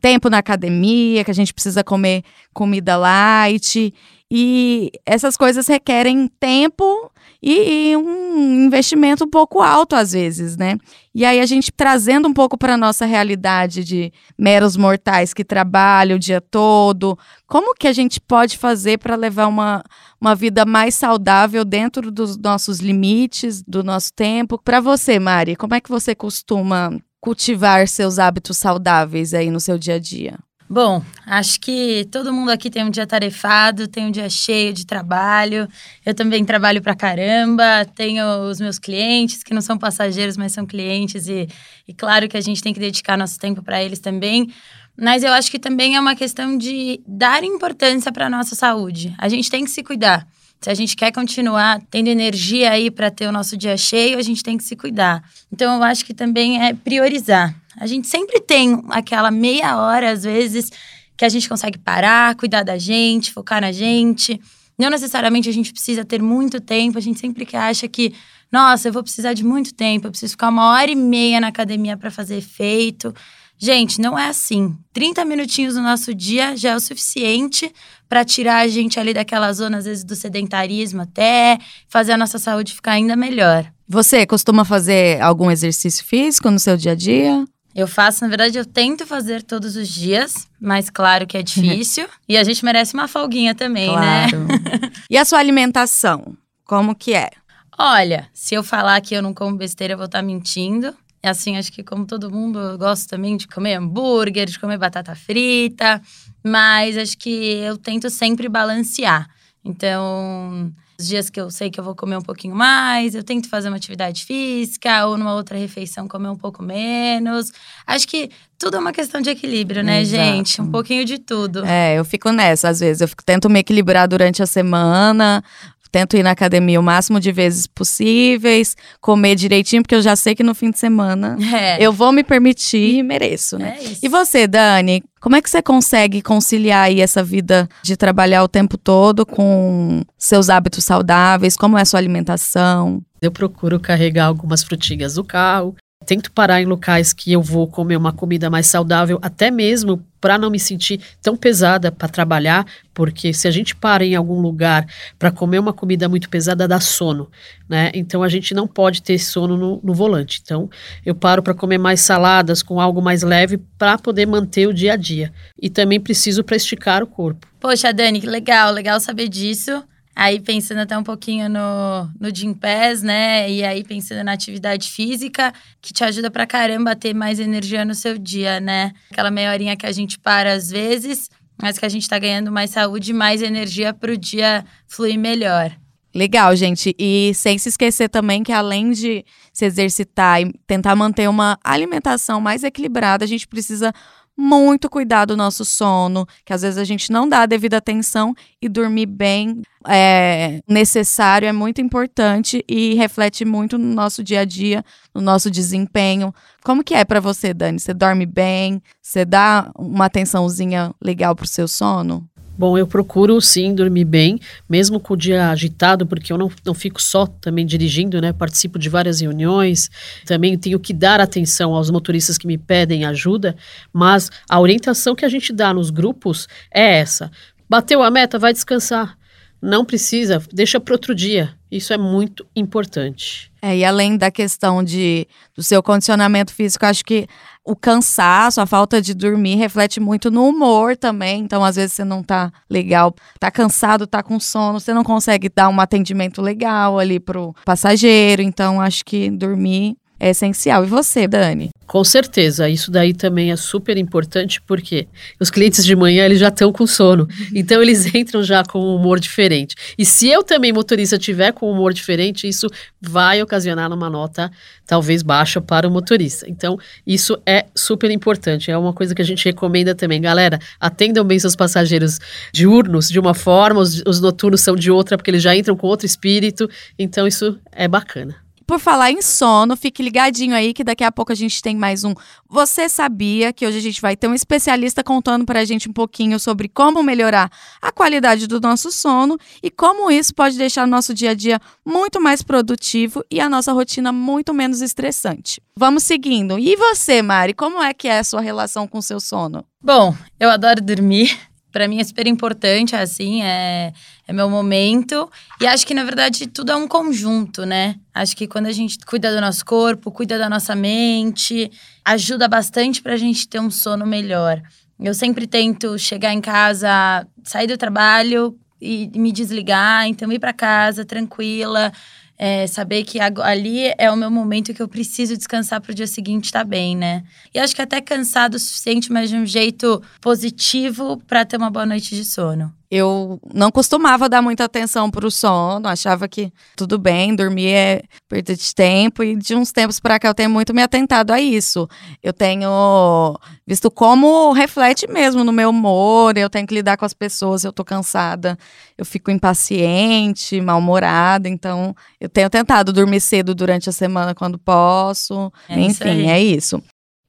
tempo 0.00 0.30
na 0.30 0.38
academia, 0.38 1.24
que 1.24 1.30
a 1.30 1.34
gente 1.34 1.52
precisa 1.52 1.82
comer 1.82 2.22
comida 2.52 2.96
light. 2.96 3.92
E 4.30 4.92
essas 5.04 5.36
coisas 5.36 5.66
requerem 5.66 6.28
tempo 6.38 7.10
e, 7.42 7.90
e, 7.90 7.96
um 7.96 8.64
investimento 8.66 9.24
um 9.24 9.30
pouco 9.30 9.60
alto 9.62 9.96
às 9.96 10.12
vezes, 10.12 10.56
né? 10.56 10.76
E 11.14 11.24
aí 11.24 11.40
a 11.40 11.46
gente 11.46 11.72
trazendo 11.72 12.28
um 12.28 12.34
pouco 12.34 12.56
para 12.58 12.76
nossa 12.76 13.06
realidade 13.06 13.82
de 13.82 14.12
meros 14.38 14.76
mortais 14.76 15.32
que 15.32 15.44
trabalham 15.44 16.16
o 16.16 16.20
dia 16.20 16.40
todo, 16.40 17.18
como 17.46 17.74
que 17.74 17.88
a 17.88 17.92
gente 17.92 18.20
pode 18.20 18.58
fazer 18.58 18.98
para 18.98 19.16
levar 19.16 19.46
uma, 19.46 19.82
uma 20.20 20.34
vida 20.34 20.64
mais 20.64 20.94
saudável 20.94 21.64
dentro 21.64 22.10
dos 22.10 22.36
nossos 22.36 22.78
limites, 22.78 23.62
do 23.62 23.82
nosso 23.82 24.12
tempo? 24.12 24.60
Para 24.62 24.80
você, 24.80 25.18
Mari, 25.18 25.56
como 25.56 25.74
é 25.74 25.80
que 25.80 25.90
você 25.90 26.14
costuma 26.14 26.92
cultivar 27.20 27.88
seus 27.88 28.18
hábitos 28.18 28.56
saudáveis 28.56 29.34
aí 29.34 29.50
no 29.50 29.60
seu 29.60 29.78
dia 29.78 29.94
a 29.94 29.98
dia? 29.98 30.38
Bom, 30.72 31.02
acho 31.26 31.58
que 31.60 32.06
todo 32.12 32.32
mundo 32.32 32.52
aqui 32.52 32.70
tem 32.70 32.84
um 32.84 32.90
dia 32.90 33.04
tarefado, 33.04 33.88
tem 33.88 34.06
um 34.06 34.10
dia 34.12 34.30
cheio 34.30 34.72
de 34.72 34.86
trabalho. 34.86 35.66
Eu 36.06 36.14
também 36.14 36.44
trabalho 36.44 36.80
pra 36.80 36.94
caramba, 36.94 37.84
tenho 37.92 38.24
os 38.48 38.60
meus 38.60 38.78
clientes, 38.78 39.42
que 39.42 39.52
não 39.52 39.60
são 39.60 39.76
passageiros, 39.76 40.36
mas 40.36 40.52
são 40.52 40.64
clientes, 40.64 41.26
e, 41.26 41.48
e 41.88 41.92
claro 41.92 42.28
que 42.28 42.36
a 42.36 42.40
gente 42.40 42.62
tem 42.62 42.72
que 42.72 42.78
dedicar 42.78 43.18
nosso 43.18 43.36
tempo 43.36 43.64
para 43.64 43.82
eles 43.82 43.98
também. 43.98 44.48
Mas 44.96 45.24
eu 45.24 45.32
acho 45.32 45.50
que 45.50 45.58
também 45.58 45.96
é 45.96 46.00
uma 46.00 46.14
questão 46.14 46.56
de 46.56 47.00
dar 47.04 47.42
importância 47.42 48.12
para 48.12 48.30
nossa 48.30 48.54
saúde. 48.54 49.12
A 49.18 49.28
gente 49.28 49.50
tem 49.50 49.64
que 49.64 49.70
se 49.72 49.82
cuidar. 49.82 50.24
Se 50.60 50.70
a 50.70 50.74
gente 50.74 50.94
quer 50.94 51.10
continuar 51.10 51.82
tendo 51.90 52.06
energia 52.06 52.70
aí 52.70 52.92
para 52.92 53.10
ter 53.10 53.26
o 53.26 53.32
nosso 53.32 53.56
dia 53.56 53.76
cheio, 53.76 54.16
a 54.16 54.22
gente 54.22 54.40
tem 54.40 54.56
que 54.56 54.62
se 54.62 54.76
cuidar. 54.76 55.20
Então, 55.50 55.74
eu 55.74 55.82
acho 55.82 56.04
que 56.04 56.14
também 56.14 56.62
é 56.64 56.72
priorizar. 56.72 57.59
A 57.76 57.86
gente 57.86 58.08
sempre 58.08 58.40
tem 58.40 58.82
aquela 58.88 59.30
meia 59.30 59.76
hora, 59.76 60.10
às 60.10 60.24
vezes, 60.24 60.70
que 61.16 61.24
a 61.24 61.28
gente 61.28 61.48
consegue 61.48 61.78
parar, 61.78 62.34
cuidar 62.34 62.62
da 62.62 62.78
gente, 62.78 63.32
focar 63.32 63.60
na 63.60 63.72
gente. 63.72 64.40
Não 64.78 64.88
necessariamente 64.88 65.48
a 65.48 65.52
gente 65.52 65.72
precisa 65.72 66.04
ter 66.04 66.22
muito 66.22 66.60
tempo, 66.60 66.96
a 66.96 67.00
gente 67.00 67.20
sempre 67.20 67.44
que 67.44 67.56
acha 67.56 67.86
que, 67.86 68.14
nossa, 68.50 68.88
eu 68.88 68.92
vou 68.92 69.02
precisar 69.02 69.34
de 69.34 69.44
muito 69.44 69.74
tempo, 69.74 70.06
eu 70.06 70.10
preciso 70.10 70.32
ficar 70.32 70.48
uma 70.48 70.72
hora 70.72 70.90
e 70.90 70.96
meia 70.96 71.38
na 71.40 71.48
academia 71.48 71.96
para 71.96 72.10
fazer 72.10 72.38
efeito. 72.38 73.14
Gente, 73.58 74.00
não 74.00 74.18
é 74.18 74.28
assim. 74.28 74.74
30 74.94 75.22
minutinhos 75.26 75.74
no 75.74 75.82
nosso 75.82 76.14
dia 76.14 76.56
já 76.56 76.70
é 76.70 76.76
o 76.76 76.80
suficiente 76.80 77.70
para 78.08 78.24
tirar 78.24 78.60
a 78.60 78.68
gente 78.68 78.98
ali 78.98 79.12
daquela 79.12 79.52
zona, 79.52 79.76
às 79.76 79.84
vezes, 79.84 80.02
do 80.02 80.16
sedentarismo 80.16 81.02
até 81.02 81.58
fazer 81.86 82.12
a 82.12 82.16
nossa 82.16 82.38
saúde 82.38 82.72
ficar 82.72 82.92
ainda 82.92 83.14
melhor. 83.14 83.70
Você 83.86 84.24
costuma 84.24 84.64
fazer 84.64 85.20
algum 85.20 85.50
exercício 85.50 86.02
físico 86.02 86.50
no 86.50 86.58
seu 86.58 86.78
dia 86.78 86.92
a 86.92 86.94
dia? 86.94 87.44
Eu 87.74 87.86
faço, 87.86 88.22
na 88.22 88.28
verdade, 88.28 88.58
eu 88.58 88.64
tento 88.64 89.06
fazer 89.06 89.42
todos 89.42 89.76
os 89.76 89.88
dias, 89.88 90.48
mas 90.60 90.90
claro 90.90 91.26
que 91.26 91.36
é 91.36 91.42
difícil. 91.42 92.08
e 92.28 92.36
a 92.36 92.42
gente 92.42 92.64
merece 92.64 92.94
uma 92.94 93.06
folguinha 93.06 93.54
também, 93.54 93.94
né? 93.96 94.28
claro. 94.30 94.44
né? 94.46 94.92
e 95.08 95.16
a 95.16 95.24
sua 95.24 95.38
alimentação? 95.38 96.36
Como 96.64 96.94
que 96.94 97.14
é? 97.14 97.30
Olha, 97.78 98.28
se 98.34 98.54
eu 98.54 98.62
falar 98.62 99.00
que 99.00 99.14
eu 99.14 99.22
não 99.22 99.32
como 99.32 99.56
besteira, 99.56 99.94
eu 99.94 99.96
vou 99.96 100.06
estar 100.06 100.18
tá 100.18 100.22
mentindo. 100.22 100.94
É 101.22 101.28
assim, 101.28 101.56
acho 101.56 101.72
que 101.72 101.82
como 101.82 102.06
todo 102.06 102.30
mundo, 102.30 102.58
eu 102.58 102.78
gosto 102.78 103.08
também 103.08 103.36
de 103.36 103.46
comer 103.46 103.74
hambúrguer, 103.74 104.46
de 104.46 104.58
comer 104.58 104.78
batata 104.78 105.14
frita, 105.14 106.00
mas 106.44 106.96
acho 106.96 107.16
que 107.16 107.30
eu 107.30 107.76
tento 107.76 108.08
sempre 108.10 108.48
balancear. 108.48 109.28
Então, 109.64 110.72
os 111.00 111.06
dias 111.08 111.30
que 111.30 111.40
eu 111.40 111.50
sei 111.50 111.70
que 111.70 111.80
eu 111.80 111.84
vou 111.84 111.94
comer 111.94 112.16
um 112.16 112.22
pouquinho 112.22 112.54
mais, 112.54 113.14
eu 113.14 113.24
tento 113.24 113.48
fazer 113.48 113.68
uma 113.68 113.76
atividade 113.76 114.24
física 114.24 115.06
ou 115.06 115.16
numa 115.16 115.34
outra 115.34 115.56
refeição 115.58 116.06
comer 116.06 116.28
um 116.28 116.36
pouco 116.36 116.62
menos. 116.62 117.50
Acho 117.86 118.06
que 118.06 118.30
tudo 118.58 118.76
é 118.76 118.80
uma 118.80 118.92
questão 118.92 119.20
de 119.20 119.30
equilíbrio, 119.30 119.82
né, 119.82 120.02
Exato. 120.02 120.22
gente? 120.22 120.60
Um 120.60 120.70
pouquinho 120.70 121.04
de 121.04 121.18
tudo. 121.18 121.64
É, 121.64 121.98
eu 121.98 122.04
fico 122.04 122.30
nessa 122.30 122.68
às 122.68 122.80
vezes. 122.80 123.00
Eu 123.00 123.08
fico, 123.08 123.24
tento 123.24 123.48
me 123.48 123.60
equilibrar 123.60 124.06
durante 124.06 124.42
a 124.42 124.46
semana, 124.46 125.42
tento 125.90 126.16
ir 126.16 126.22
na 126.22 126.30
academia 126.30 126.78
o 126.78 126.82
máximo 126.82 127.20
de 127.20 127.32
vezes 127.32 127.66
possíveis, 127.66 128.76
comer 129.00 129.34
direitinho, 129.34 129.82
porque 129.82 129.94
eu 129.94 130.02
já 130.02 130.16
sei 130.16 130.34
que 130.34 130.42
no 130.42 130.54
fim 130.54 130.70
de 130.70 130.78
semana 130.78 131.36
é. 131.54 131.82
eu 131.84 131.92
vou 131.92 132.12
me 132.12 132.22
permitir 132.22 132.96
e 132.96 133.02
mereço, 133.02 133.58
né? 133.58 133.76
É 133.80 133.90
e 134.02 134.08
você, 134.08 134.46
Dani, 134.46 135.02
como 135.20 135.36
é 135.36 135.42
que 135.42 135.50
você 135.50 135.60
consegue 135.60 136.22
conciliar 136.22 136.84
aí 136.84 137.00
essa 137.00 137.22
vida 137.22 137.68
de 137.82 137.96
trabalhar 137.96 138.42
o 138.42 138.48
tempo 138.48 138.78
todo 138.78 139.26
com 139.26 140.02
seus 140.16 140.48
hábitos 140.48 140.84
saudáveis? 140.84 141.56
Como 141.56 141.76
é 141.76 141.82
a 141.82 141.84
sua 141.84 142.00
alimentação? 142.00 143.02
Eu 143.20 143.30
procuro 143.30 143.78
carregar 143.78 144.26
algumas 144.26 144.62
frutinhas 144.62 145.16
no 145.16 145.24
carro, 145.24 145.76
Tento 146.10 146.32
parar 146.32 146.60
em 146.60 146.64
locais 146.64 147.12
que 147.12 147.30
eu 147.30 147.40
vou 147.40 147.68
comer 147.68 147.96
uma 147.96 148.12
comida 148.12 148.50
mais 148.50 148.66
saudável, 148.66 149.20
até 149.22 149.48
mesmo 149.48 150.04
para 150.20 150.36
não 150.36 150.50
me 150.50 150.58
sentir 150.58 151.00
tão 151.22 151.36
pesada 151.36 151.92
para 151.92 152.08
trabalhar, 152.08 152.66
porque 152.92 153.32
se 153.32 153.46
a 153.46 153.50
gente 153.52 153.76
para 153.76 154.04
em 154.04 154.16
algum 154.16 154.40
lugar 154.40 154.84
para 155.16 155.30
comer 155.30 155.60
uma 155.60 155.72
comida 155.72 156.08
muito 156.08 156.28
pesada, 156.28 156.66
dá 156.66 156.80
sono, 156.80 157.30
né? 157.68 157.92
Então 157.94 158.24
a 158.24 158.28
gente 158.28 158.52
não 158.54 158.66
pode 158.66 159.02
ter 159.02 159.20
sono 159.20 159.56
no, 159.56 159.80
no 159.84 159.94
volante. 159.94 160.40
Então 160.42 160.68
eu 161.06 161.14
paro 161.14 161.44
para 161.44 161.54
comer 161.54 161.78
mais 161.78 162.00
saladas 162.00 162.60
com 162.60 162.80
algo 162.80 163.00
mais 163.00 163.22
leve 163.22 163.58
para 163.78 163.96
poder 163.96 164.26
manter 164.26 164.66
o 164.66 164.74
dia 164.74 164.94
a 164.94 164.96
dia. 164.96 165.32
E 165.62 165.70
também 165.70 166.00
preciso 166.00 166.42
para 166.42 166.56
esticar 166.56 167.04
o 167.04 167.06
corpo. 167.06 167.46
Poxa, 167.60 167.92
Dani, 167.92 168.20
que 168.20 168.26
legal, 168.26 168.72
legal 168.72 168.98
saber 168.98 169.28
disso. 169.28 169.80
Aí 170.20 170.38
pensando 170.38 170.80
até 170.82 170.98
um 170.98 171.02
pouquinho 171.02 171.48
no, 171.48 172.10
no 172.20 172.30
Gym 172.30 172.52
Pass, 172.52 173.00
né? 173.00 173.50
E 173.50 173.64
aí 173.64 173.82
pensando 173.82 174.22
na 174.22 174.32
atividade 174.32 174.90
física, 174.90 175.50
que 175.80 175.94
te 175.94 176.04
ajuda 176.04 176.30
pra 176.30 176.46
caramba 176.46 176.90
a 176.90 176.94
ter 176.94 177.14
mais 177.14 177.40
energia 177.40 177.86
no 177.86 177.94
seu 177.94 178.18
dia, 178.18 178.60
né? 178.60 178.92
Aquela 179.10 179.30
meia 179.30 179.50
horinha 179.50 179.74
que 179.78 179.86
a 179.86 179.92
gente 179.92 180.18
para 180.18 180.52
às 180.52 180.70
vezes, 180.70 181.30
mas 181.56 181.78
que 181.78 181.86
a 181.86 181.88
gente 181.88 182.06
tá 182.06 182.18
ganhando 182.18 182.52
mais 182.52 182.68
saúde 182.68 183.12
e 183.12 183.14
mais 183.14 183.40
energia 183.40 183.94
pro 183.94 184.14
dia 184.14 184.62
fluir 184.86 185.18
melhor. 185.18 185.74
Legal, 186.14 186.54
gente. 186.56 186.94
E 186.98 187.32
sem 187.34 187.56
se 187.58 187.68
esquecer 187.68 188.08
também 188.08 188.42
que 188.42 188.52
além 188.52 188.90
de 188.90 189.24
se 189.52 189.64
exercitar 189.64 190.42
e 190.42 190.52
tentar 190.66 190.96
manter 190.96 191.28
uma 191.28 191.58
alimentação 191.62 192.40
mais 192.40 192.64
equilibrada, 192.64 193.24
a 193.24 193.28
gente 193.28 193.46
precisa 193.46 193.92
muito 194.36 194.88
cuidar 194.88 195.26
do 195.26 195.36
nosso 195.36 195.64
sono, 195.64 196.26
que 196.44 196.52
às 196.52 196.62
vezes 196.62 196.78
a 196.78 196.84
gente 196.84 197.12
não 197.12 197.28
dá 197.28 197.42
a 197.42 197.46
devida 197.46 197.76
atenção 197.76 198.34
e 198.60 198.68
dormir 198.68 199.06
bem 199.06 199.62
é 199.86 200.60
necessário, 200.68 201.48
é 201.48 201.52
muito 201.52 201.80
importante 201.80 202.64
e 202.68 202.94
reflete 202.94 203.44
muito 203.44 203.78
no 203.78 203.94
nosso 203.94 204.22
dia 204.22 204.40
a 204.40 204.44
dia, 204.44 204.84
no 205.14 205.20
nosso 205.20 205.50
desempenho. 205.50 206.34
Como 206.62 206.84
que 206.84 206.94
é 206.94 207.04
para 207.04 207.20
você, 207.20 207.54
Dani? 207.54 207.78
Você 207.78 207.94
dorme 207.94 208.26
bem? 208.26 208.82
Você 209.00 209.24
dá 209.24 209.70
uma 209.78 210.06
atençãozinha 210.06 210.94
legal 211.00 211.34
pro 211.34 211.46
seu 211.46 211.66
sono? 211.66 212.28
Bom, 212.60 212.76
eu 212.76 212.86
procuro 212.86 213.40
sim 213.40 213.74
dormir 213.74 214.04
bem, 214.04 214.38
mesmo 214.68 215.00
com 215.00 215.14
o 215.14 215.16
dia 215.16 215.48
agitado, 215.48 216.06
porque 216.06 216.30
eu 216.30 216.36
não, 216.36 216.52
não 216.62 216.74
fico 216.74 217.00
só 217.00 217.24
também 217.26 217.64
dirigindo, 217.64 218.20
né? 218.20 218.34
Participo 218.34 218.78
de 218.78 218.90
várias 218.90 219.22
reuniões, 219.22 219.90
também 220.26 220.58
tenho 220.58 220.78
que 220.78 220.92
dar 220.92 221.22
atenção 221.22 221.74
aos 221.74 221.88
motoristas 221.88 222.36
que 222.36 222.46
me 222.46 222.58
pedem 222.58 223.06
ajuda, 223.06 223.56
mas 223.90 224.30
a 224.46 224.60
orientação 224.60 225.14
que 225.14 225.24
a 225.24 225.28
gente 225.30 225.54
dá 225.54 225.72
nos 225.72 225.88
grupos 225.88 226.46
é 226.70 226.98
essa: 226.98 227.30
bateu 227.66 228.02
a 228.02 228.10
meta, 228.10 228.38
vai 228.38 228.52
descansar. 228.52 229.16
não 229.62 229.82
precisa, 229.82 230.42
deixa 230.52 230.78
para 230.78 230.92
outro 230.92 231.14
dia. 231.14 231.54
Isso 231.70 231.94
é 231.94 231.96
muito 231.96 232.44
importante. 232.54 233.50
É, 233.62 233.76
e 233.76 233.84
além 233.86 234.18
da 234.18 234.30
questão 234.30 234.84
de, 234.84 235.26
do 235.54 235.62
seu 235.62 235.82
condicionamento 235.82 236.52
físico, 236.52 236.84
acho 236.84 237.04
que 237.04 237.26
o 237.64 237.76
cansaço, 237.76 238.60
a 238.60 238.66
falta 238.66 239.00
de 239.00 239.14
dormir 239.14 239.56
reflete 239.56 240.00
muito 240.00 240.30
no 240.30 240.46
humor 240.46 240.96
também. 240.96 241.40
Então, 241.42 241.64
às 241.64 241.76
vezes, 241.76 241.92
você 241.92 242.04
não 242.04 242.22
tá 242.22 242.52
legal, 242.68 243.14
tá 243.38 243.50
cansado, 243.50 244.06
tá 244.06 244.22
com 244.22 244.40
sono, 244.40 244.80
você 244.80 244.94
não 244.94 245.04
consegue 245.04 245.48
dar 245.48 245.68
um 245.68 245.80
atendimento 245.80 246.40
legal 246.40 246.98
ali 246.98 247.20
pro 247.20 247.54
passageiro. 247.64 248.42
Então, 248.42 248.80
acho 248.80 249.04
que 249.04 249.30
dormir 249.30 249.96
é 250.18 250.30
essencial. 250.30 250.84
E 250.84 250.88
você, 250.88 251.26
Dani? 251.26 251.70
Com 251.90 252.04
certeza, 252.04 252.68
isso 252.68 252.88
daí 252.88 253.12
também 253.12 253.50
é 253.50 253.56
super 253.56 253.96
importante 253.96 254.62
porque 254.62 255.08
os 255.40 255.50
clientes 255.50 255.84
de 255.84 255.96
manhã 255.96 256.24
eles 256.24 256.38
já 256.38 256.46
estão 256.46 256.72
com 256.72 256.86
sono, 256.86 257.26
então 257.52 257.82
eles 257.82 258.06
entram 258.14 258.44
já 258.44 258.62
com 258.62 258.78
um 258.78 258.94
humor 258.94 259.18
diferente. 259.18 259.74
E 259.98 260.04
se 260.04 260.28
eu 260.28 260.44
também 260.44 260.72
motorista 260.72 261.18
tiver 261.18 261.50
com 261.50 261.68
um 261.68 261.72
humor 261.72 261.92
diferente, 261.92 262.46
isso 262.46 262.68
vai 263.00 263.42
ocasionar 263.42 263.92
uma 263.92 264.08
nota 264.08 264.52
talvez 264.86 265.20
baixa 265.20 265.60
para 265.60 265.88
o 265.88 265.90
motorista. 265.90 266.48
Então 266.48 266.78
isso 267.04 267.36
é 267.44 267.66
super 267.74 268.12
importante, 268.12 268.70
é 268.70 268.78
uma 268.78 268.92
coisa 268.92 269.12
que 269.12 269.22
a 269.22 269.24
gente 269.24 269.44
recomenda 269.44 269.92
também, 269.92 270.20
galera. 270.20 270.60
Atendam 270.78 271.24
bem 271.24 271.40
seus 271.40 271.56
passageiros 271.56 272.20
diurnos 272.52 273.08
de 273.08 273.18
uma 273.18 273.34
forma, 273.34 273.80
os, 273.80 274.00
os 274.06 274.20
noturnos 274.20 274.60
são 274.60 274.76
de 274.76 274.92
outra 274.92 275.16
porque 275.16 275.32
eles 275.32 275.42
já 275.42 275.56
entram 275.56 275.76
com 275.76 275.88
outro 275.88 276.06
espírito. 276.06 276.70
Então 276.96 277.26
isso 277.26 277.58
é 277.72 277.88
bacana. 277.88 278.36
Por 278.70 278.78
falar 278.78 279.10
em 279.10 279.20
sono, 279.20 279.76
fique 279.76 280.00
ligadinho 280.00 280.54
aí 280.54 280.72
que 280.72 280.84
daqui 280.84 281.02
a 281.02 281.10
pouco 281.10 281.32
a 281.32 281.34
gente 281.34 281.60
tem 281.60 281.74
mais 281.74 282.04
um. 282.04 282.14
Você 282.48 282.88
sabia 282.88 283.52
que 283.52 283.66
hoje 283.66 283.78
a 283.78 283.80
gente 283.80 284.00
vai 284.00 284.14
ter 284.16 284.28
um 284.28 284.32
especialista 284.32 285.02
contando 285.02 285.44
para 285.44 285.58
a 285.58 285.64
gente 285.64 285.88
um 285.88 285.92
pouquinho 285.92 286.38
sobre 286.38 286.68
como 286.68 287.02
melhorar 287.02 287.50
a 287.82 287.90
qualidade 287.90 288.46
do 288.46 288.60
nosso 288.60 288.92
sono 288.92 289.36
e 289.60 289.72
como 289.72 290.08
isso 290.08 290.32
pode 290.32 290.56
deixar 290.56 290.84
o 290.84 290.86
nosso 290.86 291.12
dia 291.12 291.32
a 291.32 291.34
dia 291.34 291.58
muito 291.84 292.20
mais 292.20 292.42
produtivo 292.42 293.24
e 293.28 293.40
a 293.40 293.48
nossa 293.48 293.72
rotina 293.72 294.12
muito 294.12 294.54
menos 294.54 294.80
estressante. 294.80 295.60
Vamos 295.76 296.04
seguindo. 296.04 296.56
E 296.56 296.76
você, 296.76 297.22
Mari, 297.22 297.54
como 297.54 297.82
é 297.82 297.92
que 297.92 298.06
é 298.06 298.20
a 298.20 298.24
sua 298.24 298.40
relação 298.40 298.86
com 298.86 298.98
o 298.98 299.02
seu 299.02 299.18
sono? 299.18 299.64
Bom, 299.82 300.14
eu 300.38 300.48
adoro 300.48 300.80
dormir 300.80 301.36
para 301.70 301.86
mim 301.88 302.00
é 302.00 302.04
super 302.04 302.26
importante, 302.26 302.96
assim, 302.96 303.42
é, 303.42 303.92
é 304.30 304.32
meu 304.32 304.48
momento. 304.48 305.28
E 305.60 305.66
acho 305.66 305.84
que, 305.84 305.92
na 305.92 306.04
verdade, 306.04 306.46
tudo 306.46 306.70
é 306.70 306.76
um 306.76 306.86
conjunto, 306.86 307.66
né? 307.66 307.96
Acho 308.14 308.36
que 308.36 308.46
quando 308.46 308.66
a 308.66 308.72
gente 308.72 308.96
cuida 309.04 309.34
do 309.34 309.40
nosso 309.40 309.64
corpo, 309.64 310.12
cuida 310.12 310.38
da 310.38 310.48
nossa 310.48 310.76
mente, 310.76 311.68
ajuda 312.04 312.46
bastante 312.46 313.02
pra 313.02 313.16
gente 313.16 313.48
ter 313.48 313.58
um 313.58 313.72
sono 313.72 314.06
melhor. 314.06 314.62
Eu 315.00 315.14
sempre 315.14 315.48
tento 315.48 315.98
chegar 315.98 316.32
em 316.32 316.40
casa, 316.40 317.26
sair 317.42 317.66
do 317.66 317.76
trabalho 317.76 318.56
e 318.80 319.10
me 319.16 319.32
desligar, 319.32 320.06
então 320.06 320.30
ir 320.30 320.38
para 320.38 320.52
casa 320.52 321.04
tranquila, 321.04 321.92
é, 322.38 322.68
saber 322.68 323.02
que 323.02 323.18
ali 323.18 323.92
é 323.98 324.08
o 324.12 324.16
meu 324.16 324.30
momento 324.30 324.72
que 324.72 324.80
eu 324.80 324.86
preciso 324.86 325.36
descansar 325.36 325.80
para 325.80 325.90
o 325.90 325.94
dia 325.94 326.06
seguinte 326.06 326.44
estar 326.44 326.60
tá 326.60 326.64
bem, 326.64 326.96
né? 326.96 327.24
E 327.52 327.58
acho 327.58 327.74
que 327.74 327.82
até 327.82 328.00
cansado 328.00 328.54
o 328.54 328.60
suficiente, 328.60 329.10
mas 329.10 329.28
de 329.28 329.34
um 329.34 329.44
jeito 329.44 330.00
positivo 330.20 331.20
para 331.26 331.44
ter 331.44 331.56
uma 331.56 331.68
boa 331.68 331.84
noite 331.84 332.14
de 332.14 332.24
sono. 332.24 332.72
Eu 332.90 333.40
não 333.54 333.70
costumava 333.70 334.28
dar 334.28 334.42
muita 334.42 334.64
atenção 334.64 335.10
para 335.10 335.24
o 335.24 335.30
sono, 335.30 335.86
achava 335.86 336.26
que 336.26 336.52
tudo 336.76 336.98
bem, 336.98 337.36
dormir 337.36 337.68
é 337.68 338.02
perda 338.28 338.56
de 338.56 338.74
tempo, 338.74 339.22
e 339.22 339.36
de 339.36 339.54
uns 339.54 339.70
tempos 339.70 340.00
para 340.00 340.18
cá 340.18 340.26
eu 340.28 340.34
tenho 340.34 340.50
muito 340.50 340.74
me 340.74 340.82
atentado 340.82 341.30
a 341.30 341.40
isso. 341.40 341.88
Eu 342.20 342.32
tenho 342.32 343.38
visto 343.64 343.90
como 343.92 344.52
reflete 344.52 345.06
mesmo 345.06 345.44
no 345.44 345.52
meu 345.52 345.70
humor, 345.70 346.36
eu 346.36 346.50
tenho 346.50 346.66
que 346.66 346.74
lidar 346.74 346.96
com 346.96 347.04
as 347.04 347.14
pessoas, 347.14 347.62
eu 347.62 347.72
tô 347.72 347.84
cansada, 347.84 348.58
eu 348.98 349.04
fico 349.04 349.30
impaciente, 349.30 350.60
mal-humorada, 350.60 351.48
então 351.48 351.94
eu 352.20 352.28
tenho 352.28 352.50
tentado 352.50 352.92
dormir 352.92 353.20
cedo 353.20 353.54
durante 353.54 353.88
a 353.88 353.92
semana 353.92 354.34
quando 354.34 354.58
posso. 354.58 355.52
É 355.68 355.78
Enfim, 355.78 356.28
é 356.28 356.42
isso. 356.42 356.82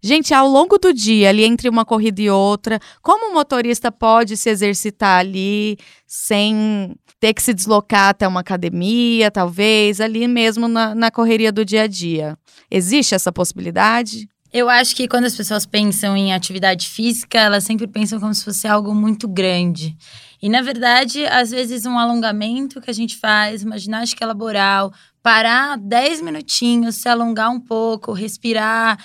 Gente, 0.03 0.33
ao 0.33 0.47
longo 0.47 0.79
do 0.79 0.91
dia, 0.91 1.29
ali 1.29 1.43
entre 1.43 1.69
uma 1.69 1.85
corrida 1.85 2.21
e 2.21 2.29
outra, 2.29 2.79
como 3.03 3.29
o 3.29 3.33
motorista 3.35 3.91
pode 3.91 4.35
se 4.35 4.49
exercitar 4.49 5.19
ali 5.19 5.77
sem 6.07 6.95
ter 7.19 7.35
que 7.35 7.43
se 7.43 7.53
deslocar 7.53 8.09
até 8.09 8.27
uma 8.27 8.39
academia, 8.39 9.29
talvez, 9.29 10.01
ali 10.01 10.27
mesmo 10.27 10.67
na, 10.67 10.95
na 10.95 11.11
correria 11.11 11.51
do 11.51 11.63
dia 11.63 11.83
a 11.83 11.87
dia? 11.87 12.35
Existe 12.69 13.13
essa 13.13 13.31
possibilidade? 13.31 14.27
Eu 14.51 14.67
acho 14.67 14.95
que 14.95 15.07
quando 15.07 15.25
as 15.25 15.35
pessoas 15.35 15.65
pensam 15.65 16.17
em 16.17 16.33
atividade 16.33 16.89
física, 16.89 17.39
elas 17.39 17.63
sempre 17.63 17.87
pensam 17.87 18.19
como 18.19 18.33
se 18.33 18.43
fosse 18.43 18.67
algo 18.67 18.93
muito 18.93 19.25
grande. 19.27 19.95
E 20.41 20.49
na 20.49 20.61
verdade, 20.61 21.25
às 21.27 21.51
vezes 21.51 21.85
um 21.85 21.97
alongamento 21.97 22.81
que 22.81 22.89
a 22.89 22.93
gente 22.93 23.15
faz, 23.15 23.63
uma 23.63 23.77
ginástica 23.77 24.25
laboral, 24.25 24.91
parar 25.23 25.77
10 25.77 26.21
minutinhos, 26.21 26.95
se 26.95 27.07
alongar 27.07 27.49
um 27.49 27.59
pouco, 27.59 28.11
respirar, 28.11 28.97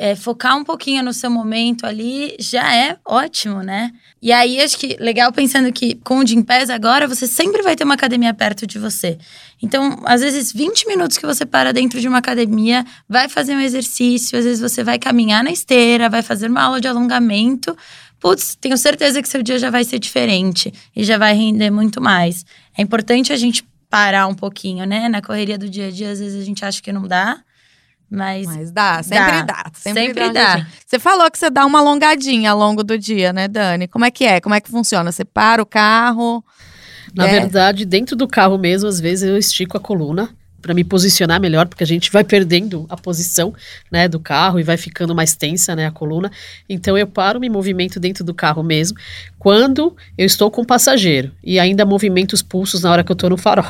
é, 0.00 0.16
focar 0.16 0.56
um 0.56 0.64
pouquinho 0.64 1.04
no 1.04 1.12
seu 1.12 1.30
momento 1.30 1.84
ali 1.84 2.34
já 2.40 2.74
é 2.74 2.96
ótimo, 3.04 3.62
né? 3.62 3.92
E 4.22 4.32
aí, 4.32 4.58
acho 4.58 4.78
que 4.78 4.96
legal 4.98 5.30
pensando 5.30 5.70
que 5.70 5.96
com 5.96 6.20
o 6.20 6.26
Gympass 6.26 6.70
agora, 6.70 7.06
você 7.06 7.26
sempre 7.26 7.60
vai 7.60 7.76
ter 7.76 7.84
uma 7.84 7.92
academia 7.92 8.32
perto 8.32 8.66
de 8.66 8.78
você. 8.78 9.18
Então, 9.62 10.00
às 10.06 10.22
vezes, 10.22 10.54
20 10.54 10.86
minutos 10.86 11.18
que 11.18 11.26
você 11.26 11.44
para 11.44 11.70
dentro 11.70 12.00
de 12.00 12.08
uma 12.08 12.16
academia, 12.16 12.82
vai 13.06 13.28
fazer 13.28 13.54
um 13.54 13.60
exercício, 13.60 14.38
às 14.38 14.46
vezes 14.46 14.58
você 14.58 14.82
vai 14.82 14.98
caminhar 14.98 15.44
na 15.44 15.50
esteira, 15.50 16.08
vai 16.08 16.22
fazer 16.22 16.48
uma 16.48 16.62
aula 16.62 16.80
de 16.80 16.88
alongamento. 16.88 17.76
Putz, 18.18 18.56
tenho 18.58 18.78
certeza 18.78 19.20
que 19.20 19.28
seu 19.28 19.42
dia 19.42 19.58
já 19.58 19.68
vai 19.68 19.84
ser 19.84 19.98
diferente 19.98 20.72
e 20.96 21.04
já 21.04 21.18
vai 21.18 21.34
render 21.34 21.70
muito 21.70 22.00
mais. 22.00 22.46
É 22.74 22.80
importante 22.80 23.34
a 23.34 23.36
gente 23.36 23.68
parar 23.90 24.26
um 24.28 24.34
pouquinho, 24.34 24.86
né? 24.86 25.10
Na 25.10 25.20
correria 25.20 25.58
do 25.58 25.68
dia 25.68 25.88
a 25.88 25.90
dia, 25.90 26.10
às 26.10 26.20
vezes 26.20 26.40
a 26.40 26.44
gente 26.46 26.64
acha 26.64 26.80
que 26.80 26.90
não 26.90 27.06
dá. 27.06 27.42
Mas, 28.10 28.46
Mas 28.46 28.72
dá, 28.72 29.02
sempre 29.04 29.42
dá. 29.42 29.42
dá 29.42 29.64
sempre, 29.72 30.02
sempre 30.02 30.32
dá. 30.32 30.56
dá. 30.56 30.66
Você 30.84 30.98
falou 30.98 31.30
que 31.30 31.38
você 31.38 31.48
dá 31.48 31.64
uma 31.64 31.78
alongadinha 31.78 32.50
ao 32.50 32.58
longo 32.58 32.82
do 32.82 32.98
dia, 32.98 33.32
né, 33.32 33.46
Dani? 33.46 33.86
Como 33.86 34.04
é 34.04 34.10
que 34.10 34.24
é? 34.24 34.40
Como 34.40 34.52
é 34.54 34.60
que 34.60 34.68
funciona? 34.68 35.12
Você 35.12 35.24
para 35.24 35.62
o 35.62 35.66
carro? 35.66 36.44
Na 37.14 37.28
é... 37.28 37.40
verdade, 37.40 37.84
dentro 37.84 38.16
do 38.16 38.26
carro 38.26 38.58
mesmo, 38.58 38.88
às 38.88 38.98
vezes 38.98 39.28
eu 39.28 39.38
estico 39.38 39.76
a 39.76 39.80
coluna 39.80 40.28
para 40.60 40.74
me 40.74 40.84
posicionar 40.84 41.40
melhor, 41.40 41.66
porque 41.66 41.84
a 41.84 41.86
gente 41.86 42.10
vai 42.10 42.22
perdendo 42.22 42.84
a 42.88 42.96
posição, 42.96 43.54
né, 43.90 44.06
do 44.06 44.20
carro 44.20 44.60
e 44.60 44.62
vai 44.62 44.76
ficando 44.76 45.14
mais 45.14 45.34
tensa, 45.34 45.74
né, 45.74 45.86
a 45.86 45.90
coluna. 45.90 46.30
Então 46.68 46.98
eu 46.98 47.06
paro, 47.06 47.40
me 47.40 47.48
movimento 47.48 47.98
dentro 47.98 48.22
do 48.22 48.34
carro 48.34 48.62
mesmo, 48.62 48.98
quando 49.38 49.96
eu 50.18 50.26
estou 50.26 50.50
com 50.50 50.62
o 50.62 50.66
passageiro 50.66 51.32
e 51.42 51.58
ainda 51.58 51.86
movimento 51.86 52.34
os 52.34 52.42
pulsos 52.42 52.82
na 52.82 52.92
hora 52.92 53.02
que 53.02 53.10
eu 53.10 53.14
estou 53.14 53.30
no 53.30 53.38
farol. 53.38 53.64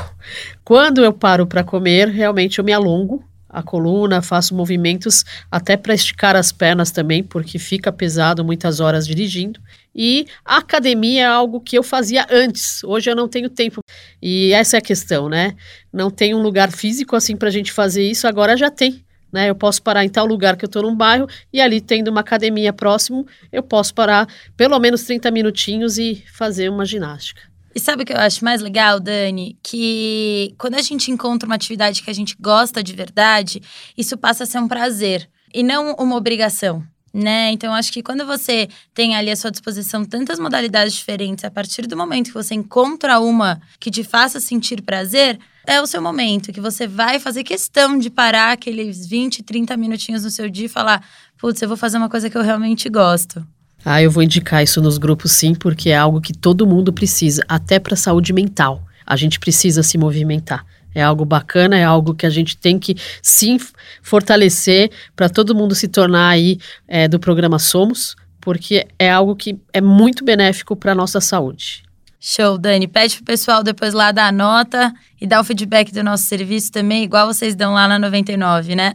Quando 0.64 1.04
eu 1.04 1.12
paro 1.12 1.46
para 1.46 1.62
comer, 1.62 2.08
realmente 2.08 2.58
eu 2.58 2.64
me 2.64 2.72
alongo 2.72 3.24
a 3.52 3.62
coluna, 3.62 4.22
faço 4.22 4.54
movimentos 4.54 5.24
até 5.50 5.76
para 5.76 5.94
esticar 5.94 6.36
as 6.36 6.52
pernas 6.52 6.90
também, 6.90 7.22
porque 7.22 7.58
fica 7.58 7.92
pesado 7.92 8.44
muitas 8.44 8.80
horas 8.80 9.06
dirigindo. 9.06 9.60
E 9.94 10.26
a 10.44 10.58
academia 10.58 11.22
é 11.22 11.26
algo 11.26 11.60
que 11.60 11.76
eu 11.76 11.82
fazia 11.82 12.26
antes, 12.30 12.82
hoje 12.84 13.10
eu 13.10 13.16
não 13.16 13.28
tenho 13.28 13.50
tempo. 13.50 13.80
E 14.22 14.52
essa 14.52 14.76
é 14.76 14.78
a 14.78 14.82
questão, 14.82 15.28
né? 15.28 15.56
Não 15.92 16.10
tem 16.10 16.34
um 16.34 16.40
lugar 16.40 16.70
físico 16.70 17.16
assim 17.16 17.36
para 17.36 17.48
a 17.48 17.52
gente 17.52 17.72
fazer 17.72 18.08
isso, 18.08 18.26
agora 18.26 18.56
já 18.56 18.70
tem. 18.70 19.04
Né, 19.32 19.48
eu 19.48 19.54
posso 19.54 19.80
parar 19.80 20.04
em 20.04 20.08
tal 20.08 20.26
lugar 20.26 20.56
que 20.56 20.64
eu 20.64 20.66
estou 20.66 20.82
num 20.82 20.96
bairro 20.96 21.28
e 21.52 21.60
ali 21.60 21.80
tendo 21.80 22.08
uma 22.08 22.20
academia 22.20 22.72
próximo, 22.72 23.24
eu 23.52 23.62
posso 23.62 23.94
parar 23.94 24.26
pelo 24.56 24.76
menos 24.80 25.04
30 25.04 25.30
minutinhos 25.30 25.98
e 25.98 26.24
fazer 26.32 26.68
uma 26.68 26.84
ginástica. 26.84 27.49
E 27.74 27.78
sabe 27.78 28.02
o 28.02 28.06
que 28.06 28.12
eu 28.12 28.18
acho 28.18 28.44
mais 28.44 28.60
legal, 28.60 28.98
Dani? 28.98 29.56
Que 29.62 30.54
quando 30.58 30.74
a 30.74 30.82
gente 30.82 31.10
encontra 31.10 31.46
uma 31.46 31.54
atividade 31.54 32.02
que 32.02 32.10
a 32.10 32.14
gente 32.14 32.36
gosta 32.40 32.82
de 32.82 32.94
verdade, 32.94 33.62
isso 33.96 34.16
passa 34.16 34.44
a 34.44 34.46
ser 34.46 34.58
um 34.58 34.66
prazer 34.66 35.28
e 35.54 35.62
não 35.62 35.94
uma 35.94 36.16
obrigação. 36.16 36.84
Né? 37.12 37.50
Então, 37.50 37.74
acho 37.74 37.92
que 37.92 38.04
quando 38.04 38.24
você 38.24 38.68
tem 38.94 39.16
ali 39.16 39.32
à 39.32 39.36
sua 39.36 39.50
disposição 39.50 40.04
tantas 40.04 40.38
modalidades 40.38 40.94
diferentes, 40.94 41.44
a 41.44 41.50
partir 41.50 41.88
do 41.88 41.96
momento 41.96 42.28
que 42.28 42.34
você 42.34 42.54
encontra 42.54 43.18
uma 43.18 43.60
que 43.80 43.90
te 43.90 44.04
faça 44.04 44.38
sentir 44.38 44.80
prazer, 44.82 45.36
é 45.66 45.80
o 45.80 45.86
seu 45.86 46.00
momento, 46.00 46.52
que 46.52 46.60
você 46.60 46.86
vai 46.86 47.18
fazer 47.18 47.42
questão 47.42 47.98
de 47.98 48.10
parar 48.10 48.52
aqueles 48.52 49.06
20, 49.06 49.42
30 49.42 49.76
minutinhos 49.76 50.22
no 50.22 50.30
seu 50.30 50.48
dia 50.48 50.66
e 50.66 50.68
falar: 50.68 51.04
putz, 51.36 51.60
eu 51.60 51.68
vou 51.68 51.76
fazer 51.76 51.98
uma 51.98 52.08
coisa 52.08 52.30
que 52.30 52.38
eu 52.38 52.42
realmente 52.42 52.88
gosto. 52.88 53.44
Ah, 53.84 54.02
eu 54.02 54.10
vou 54.10 54.22
indicar 54.22 54.62
isso 54.62 54.80
nos 54.80 54.98
grupos 54.98 55.32
sim, 55.32 55.54
porque 55.54 55.90
é 55.90 55.96
algo 55.96 56.20
que 56.20 56.32
todo 56.32 56.66
mundo 56.66 56.92
precisa, 56.92 57.42
até 57.48 57.78
para 57.78 57.96
saúde 57.96 58.32
mental. 58.32 58.82
A 59.06 59.16
gente 59.16 59.40
precisa 59.40 59.82
se 59.82 59.96
movimentar. 59.96 60.64
É 60.94 61.02
algo 61.02 61.24
bacana, 61.24 61.78
é 61.78 61.84
algo 61.84 62.14
que 62.14 62.26
a 62.26 62.30
gente 62.30 62.56
tem 62.56 62.78
que 62.78 62.96
sim 63.22 63.58
fortalecer 64.02 64.90
para 65.14 65.28
todo 65.28 65.54
mundo 65.54 65.74
se 65.74 65.88
tornar 65.88 66.28
aí 66.28 66.58
é, 66.86 67.06
do 67.06 67.18
programa 67.18 67.58
Somos, 67.58 68.16
porque 68.40 68.86
é 68.98 69.10
algo 69.10 69.36
que 69.36 69.58
é 69.72 69.80
muito 69.80 70.24
benéfico 70.24 70.74
para 70.74 70.92
a 70.92 70.94
nossa 70.94 71.20
saúde. 71.20 71.84
Show, 72.18 72.58
Dani. 72.58 72.86
Pede 72.86 73.16
pro 73.16 73.24
pessoal 73.24 73.62
depois 73.62 73.94
lá 73.94 74.12
dar 74.12 74.26
a 74.26 74.32
nota 74.32 74.92
e 75.20 75.26
dar 75.26 75.40
o 75.40 75.44
feedback 75.44 75.92
do 75.92 76.02
nosso 76.02 76.24
serviço 76.24 76.70
também, 76.70 77.04
igual 77.04 77.26
vocês 77.26 77.54
dão 77.54 77.72
lá 77.72 77.88
na 77.88 77.98
99, 77.98 78.74
né? 78.74 78.94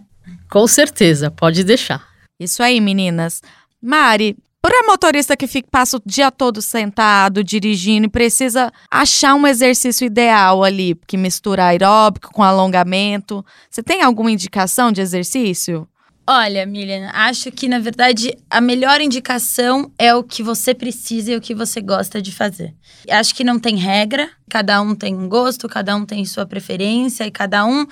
Com 0.49 0.67
certeza, 0.67 1.31
pode 1.31 1.63
deixar. 1.63 2.07
Isso 2.39 2.61
aí, 2.61 2.79
meninas. 2.79 3.41
Mari, 3.81 4.37
Para 4.65 4.87
motorista 4.87 5.37
que 5.37 5.45
fica, 5.45 5.67
passa 5.69 5.97
o 5.97 6.01
dia 6.03 6.31
todo 6.31 6.59
sentado, 6.59 7.43
dirigindo 7.43 8.07
e 8.07 8.09
precisa 8.09 8.73
achar 8.89 9.35
um 9.35 9.45
exercício 9.45 10.07
ideal 10.07 10.63
ali, 10.63 10.99
que 11.05 11.17
mistura 11.17 11.65
aeróbico 11.65 12.33
com 12.33 12.41
alongamento, 12.41 13.45
você 13.69 13.83
tem 13.83 14.01
alguma 14.01 14.31
indicação 14.31 14.91
de 14.91 15.01
exercício? 15.01 15.87
Olha, 16.25 16.65
Milian, 16.65 17.11
acho 17.13 17.51
que 17.51 17.67
na 17.67 17.77
verdade 17.77 18.35
a 18.49 18.59
melhor 18.59 19.01
indicação 19.01 19.91
é 19.99 20.15
o 20.15 20.23
que 20.23 20.41
você 20.41 20.73
precisa 20.73 21.33
e 21.33 21.37
o 21.37 21.41
que 21.41 21.53
você 21.53 21.79
gosta 21.79 22.19
de 22.19 22.31
fazer. 22.31 22.73
Acho 23.07 23.35
que 23.35 23.43
não 23.43 23.59
tem 23.59 23.75
regra, 23.75 24.31
cada 24.49 24.81
um 24.81 24.95
tem 24.95 25.13
um 25.15 25.29
gosto, 25.29 25.69
cada 25.69 25.95
um 25.95 26.07
tem 26.07 26.25
sua 26.25 26.47
preferência 26.47 27.23
e 27.23 27.29
cada 27.29 27.63
um 27.67 27.85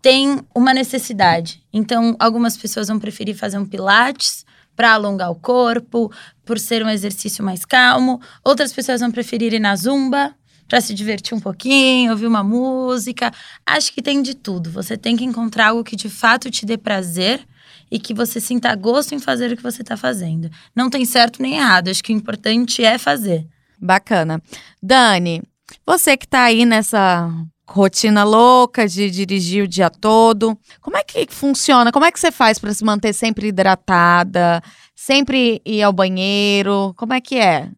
tem 0.00 0.40
uma 0.54 0.72
necessidade. 0.72 1.62
Então, 1.70 2.16
algumas 2.18 2.56
pessoas 2.56 2.88
vão 2.88 2.98
preferir 2.98 3.36
fazer 3.36 3.58
um 3.58 3.66
pilates 3.66 4.46
para 4.76 4.92
alongar 4.92 5.30
o 5.30 5.34
corpo, 5.34 6.10
por 6.44 6.58
ser 6.58 6.84
um 6.84 6.88
exercício 6.88 7.44
mais 7.44 7.64
calmo. 7.64 8.20
Outras 8.44 8.72
pessoas 8.72 9.00
vão 9.00 9.10
preferir 9.10 9.52
ir 9.52 9.60
na 9.60 9.76
zumba 9.76 10.34
para 10.68 10.80
se 10.80 10.94
divertir 10.94 11.34
um 11.34 11.40
pouquinho, 11.40 12.12
ouvir 12.12 12.26
uma 12.26 12.42
música. 12.42 13.32
Acho 13.66 13.92
que 13.92 14.02
tem 14.02 14.22
de 14.22 14.34
tudo. 14.34 14.70
Você 14.70 14.96
tem 14.96 15.16
que 15.16 15.24
encontrar 15.24 15.68
algo 15.68 15.84
que 15.84 15.96
de 15.96 16.08
fato 16.08 16.50
te 16.50 16.64
dê 16.64 16.76
prazer 16.76 17.46
e 17.90 17.98
que 17.98 18.14
você 18.14 18.40
sinta 18.40 18.74
gosto 18.74 19.14
em 19.14 19.18
fazer 19.18 19.52
o 19.52 19.56
que 19.56 19.62
você 19.62 19.82
está 19.82 19.96
fazendo. 19.96 20.50
Não 20.74 20.90
tem 20.90 21.04
certo 21.04 21.40
nem 21.40 21.56
errado, 21.56 21.88
acho 21.88 22.02
que 22.02 22.12
o 22.12 22.16
importante 22.16 22.84
é 22.84 22.98
fazer. 22.98 23.46
Bacana. 23.78 24.42
Dani, 24.82 25.42
você 25.86 26.16
que 26.16 26.24
está 26.24 26.44
aí 26.44 26.64
nessa 26.64 27.30
rotina 27.66 28.24
louca 28.24 28.86
de 28.86 29.10
dirigir 29.10 29.64
o 29.64 29.68
dia 29.68 29.88
todo, 29.90 30.58
como 30.80 30.96
é 30.96 31.02
que 31.02 31.26
funciona? 31.30 31.90
Como 31.90 32.04
é 32.04 32.12
que 32.12 32.20
você 32.20 32.30
faz 32.30 32.58
para 32.58 32.72
se 32.74 32.84
manter 32.84 33.12
sempre 33.12 33.48
hidratada, 33.48 34.62
sempre 34.94 35.60
ir 35.64 35.82
ao 35.82 35.92
banheiro? 35.92 36.94
Como 36.96 37.12
é 37.12 37.20
que 37.20 37.38
é? 37.38 37.68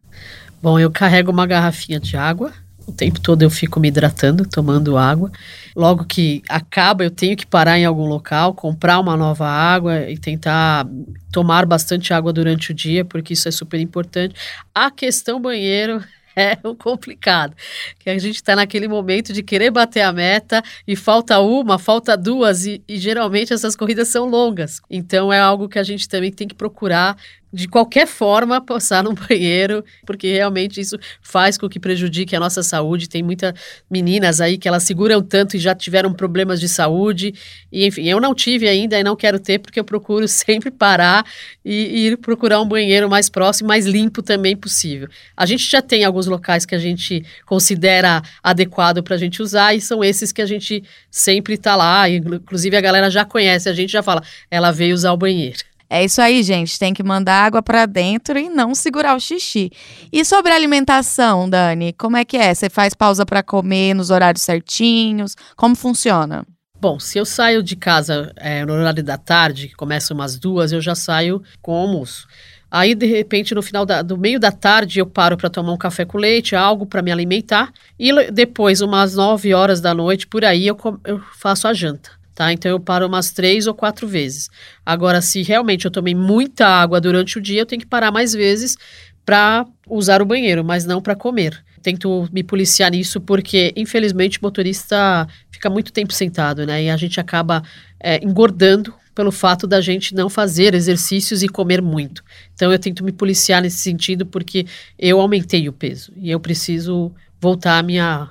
Bom, 0.61 0.79
eu 0.79 0.91
carrego 0.91 1.31
uma 1.31 1.45
garrafinha 1.45 1.99
de 1.99 2.17
água 2.17 2.51
o 2.87 2.91
tempo 2.93 3.19
todo 3.19 3.41
eu 3.41 3.49
fico 3.49 3.81
me 3.81 3.89
hidratando, 3.89 4.47
tomando 4.47 4.97
água. 4.97 5.29
Logo 5.75 6.05
que 6.05 6.41
acaba, 6.47 7.03
eu 7.03 7.11
tenho 7.11 7.35
que 7.35 7.45
parar 7.45 7.77
em 7.77 7.83
algum 7.83 8.05
local, 8.05 8.53
comprar 8.53 8.97
uma 8.99 9.17
nova 9.17 9.45
água 9.45 10.09
e 10.09 10.17
tentar 10.17 10.87
tomar 11.29 11.65
bastante 11.65 12.13
água 12.13 12.31
durante 12.31 12.71
o 12.71 12.73
dia, 12.73 13.03
porque 13.03 13.33
isso 13.33 13.47
é 13.49 13.51
super 13.51 13.79
importante. 13.79 14.35
A 14.73 14.89
questão 14.89 15.41
banheiro 15.41 16.01
é 16.39 16.55
o 16.63 16.75
complicado. 16.75 17.55
Que 17.97 18.11
a 18.11 18.17
gente 18.19 18.35
está 18.35 18.55
naquele 18.55 18.87
momento 18.87 19.33
de 19.33 19.41
querer 19.41 19.71
bater 19.71 20.01
a 20.01 20.13
meta 20.13 20.63
e 20.87 20.95
falta 20.95 21.39
uma, 21.39 21.79
falta 21.79 22.15
duas, 22.15 22.65
e, 22.65 22.83
e, 22.87 22.97
geralmente 22.97 23.51
essas 23.51 23.75
corridas 23.75 24.09
são 24.09 24.29
longas. 24.29 24.79
Então 24.87 25.33
é 25.33 25.39
algo 25.39 25.67
que 25.67 25.79
a 25.79 25.83
gente 25.83 26.07
também 26.07 26.31
tem 26.31 26.47
que 26.47 26.53
procurar 26.53 27.17
de 27.51 27.67
qualquer 27.67 28.05
forma 28.05 28.59
passar 28.59 29.03
no 29.03 29.13
banheiro, 29.13 29.83
porque 30.05 30.31
realmente 30.33 30.81
isso 30.81 30.97
faz 31.21 31.57
com 31.57 31.69
que 31.69 31.79
prejudique 31.79 32.35
a 32.35 32.39
nossa 32.39 32.61
saúde. 32.61 33.07
Tem 33.07 33.23
muitas 33.23 33.53
meninas 33.89 34.41
aí 34.41 34.57
que 34.57 34.67
elas 34.67 34.83
seguram 34.83 35.21
tanto 35.21 35.55
e 35.55 35.59
já 35.59 35.73
tiveram 35.73 36.13
problemas 36.13 36.59
de 36.59 36.67
saúde. 36.67 37.33
E 37.71 37.85
enfim, 37.85 38.03
eu 38.03 38.19
não 38.19 38.35
tive 38.35 38.67
ainda 38.67 38.99
e 38.99 39.03
não 39.03 39.15
quero 39.15 39.39
ter, 39.39 39.59
porque 39.59 39.79
eu 39.79 39.83
procuro 39.85 40.27
sempre 40.29 40.69
parar 40.69 41.25
e, 41.63 42.07
ir 42.07 42.17
procurar 42.17 42.61
um 42.61 42.67
banheiro 42.67 43.09
mais 43.09 43.29
próximo, 43.29 43.67
mais 43.67 43.85
limpo 43.85 44.21
também 44.21 44.55
possível. 44.55 45.07
A 45.35 45.45
gente 45.45 45.69
já 45.69 45.81
tem 45.81 46.03
alguns 46.03 46.27
locais 46.27 46.65
que 46.65 46.75
a 46.75 46.79
gente 46.79 47.23
considera 47.45 48.21
adequado 48.43 49.01
para 49.01 49.15
a 49.15 49.17
gente 49.17 49.41
usar 49.41 49.73
e 49.73 49.81
são 49.81 50.03
esses 50.03 50.31
que 50.31 50.41
a 50.41 50.45
gente 50.45 50.83
sempre 51.09 51.53
está 51.53 51.75
lá. 51.75 52.09
Inclusive 52.09 52.75
a 52.75 52.81
galera 52.81 53.09
já 53.09 53.23
conhece, 53.23 53.69
a 53.69 53.73
gente 53.73 53.91
já 53.91 54.03
fala, 54.03 54.21
ela 54.51 54.71
veio 54.71 54.93
usar 54.93 55.13
o 55.13 55.17
banheiro. 55.17 55.66
É 55.89 56.03
isso 56.03 56.21
aí, 56.21 56.43
gente. 56.43 56.77
Tem 56.77 56.93
que 56.93 57.03
mandar 57.03 57.45
água 57.45 57.61
para 57.61 57.85
dentro 57.85 58.37
e 58.37 58.49
não 58.49 58.75
segurar 58.75 59.15
o 59.15 59.19
xixi. 59.19 59.71
E 60.11 60.23
sobre 60.25 60.51
a 60.51 60.55
alimentação, 60.55 61.49
Dani, 61.49 61.93
como 61.93 62.17
é 62.17 62.25
que 62.25 62.37
é? 62.37 62.53
Você 62.53 62.69
faz 62.69 62.93
pausa 62.93 63.25
para 63.25 63.41
comer 63.41 63.93
nos 63.93 64.09
horários 64.09 64.43
certinhos? 64.43 65.35
Como 65.55 65.75
funciona? 65.75 66.45
Bom, 66.79 66.99
se 66.99 67.17
eu 67.17 67.25
saio 67.25 67.63
de 67.63 67.75
casa 67.75 68.31
é, 68.35 68.63
no 68.65 68.73
horário 68.73 69.03
da 69.03 69.17
tarde, 69.17 69.69
que 69.69 69.75
começa 69.75 70.13
umas 70.13 70.37
duas, 70.37 70.71
eu 70.71 70.81
já 70.81 70.93
saio 70.93 71.41
com 71.61 71.73
almoço. 71.73 72.27
Aí, 72.69 72.93
de 72.93 73.05
repente, 73.05 73.55
no 73.55 73.63
final 73.63 73.85
da, 73.85 74.01
do 74.01 74.17
meio 74.17 74.39
da 74.39 74.51
tarde, 74.51 74.99
eu 74.99 75.05
paro 75.05 75.37
para 75.37 75.49
tomar 75.49 75.71
um 75.71 75.77
café 75.77 76.03
com 76.03 76.17
leite, 76.17 76.55
algo 76.55 76.85
para 76.85 77.01
me 77.01 77.11
alimentar. 77.11 77.71
E 77.97 78.29
depois, 78.29 78.81
umas 78.81 79.15
nove 79.15 79.53
horas 79.53 79.79
da 79.79 79.93
noite, 79.93 80.27
por 80.27 80.43
aí, 80.43 80.67
eu, 80.67 80.77
eu 81.05 81.19
faço 81.39 81.67
a 81.67 81.73
janta 81.73 82.16
tá? 82.37 82.53
Então 82.53 82.69
eu 82.69 82.79
paro 82.79 83.07
umas 83.07 83.31
três 83.31 83.65
ou 83.65 83.73
quatro 83.73 84.07
vezes. 84.07 84.47
Agora, 84.85 85.21
se 85.21 85.41
realmente 85.41 85.85
eu 85.85 85.91
tomei 85.91 86.13
muita 86.13 86.67
água 86.67 87.01
durante 87.01 87.39
o 87.39 87.41
dia, 87.41 87.61
eu 87.61 87.65
tenho 87.65 87.81
que 87.81 87.87
parar 87.87 88.11
mais 88.11 88.31
vezes 88.31 88.77
para 89.25 89.65
usar 89.89 90.21
o 90.21 90.25
banheiro, 90.25 90.63
mas 90.63 90.85
não 90.85 91.01
para 91.01 91.15
comer. 91.15 91.63
Tento 91.81 92.29
me 92.31 92.43
policiar 92.43 92.91
nisso 92.91 93.19
porque, 93.19 93.73
infelizmente, 93.75 94.37
o 94.37 94.41
motorista 94.43 95.27
fica 95.49 95.67
muito 95.67 95.91
tempo 95.91 96.13
sentado, 96.13 96.63
né? 96.63 96.83
E 96.83 96.89
a 96.91 96.95
gente 96.95 97.19
acaba 97.19 97.63
é, 97.99 98.23
engordando 98.23 98.93
pelo 99.15 99.31
fato 99.31 99.65
da 99.65 99.81
gente 99.81 100.13
não 100.13 100.29
fazer 100.29 100.75
exercícios 100.75 101.41
e 101.41 101.49
comer 101.49 101.81
muito. 101.81 102.23
Então 102.53 102.71
eu 102.71 102.77
tento 102.77 103.03
me 103.03 103.11
policiar 103.11 103.63
nesse 103.63 103.79
sentido 103.79 104.27
porque 104.27 104.67
eu 104.99 105.19
aumentei 105.19 105.67
o 105.67 105.73
peso 105.73 106.13
e 106.15 106.29
eu 106.29 106.39
preciso 106.39 107.11
voltar 107.41 107.79
a 107.79 107.83
minha, 107.83 108.29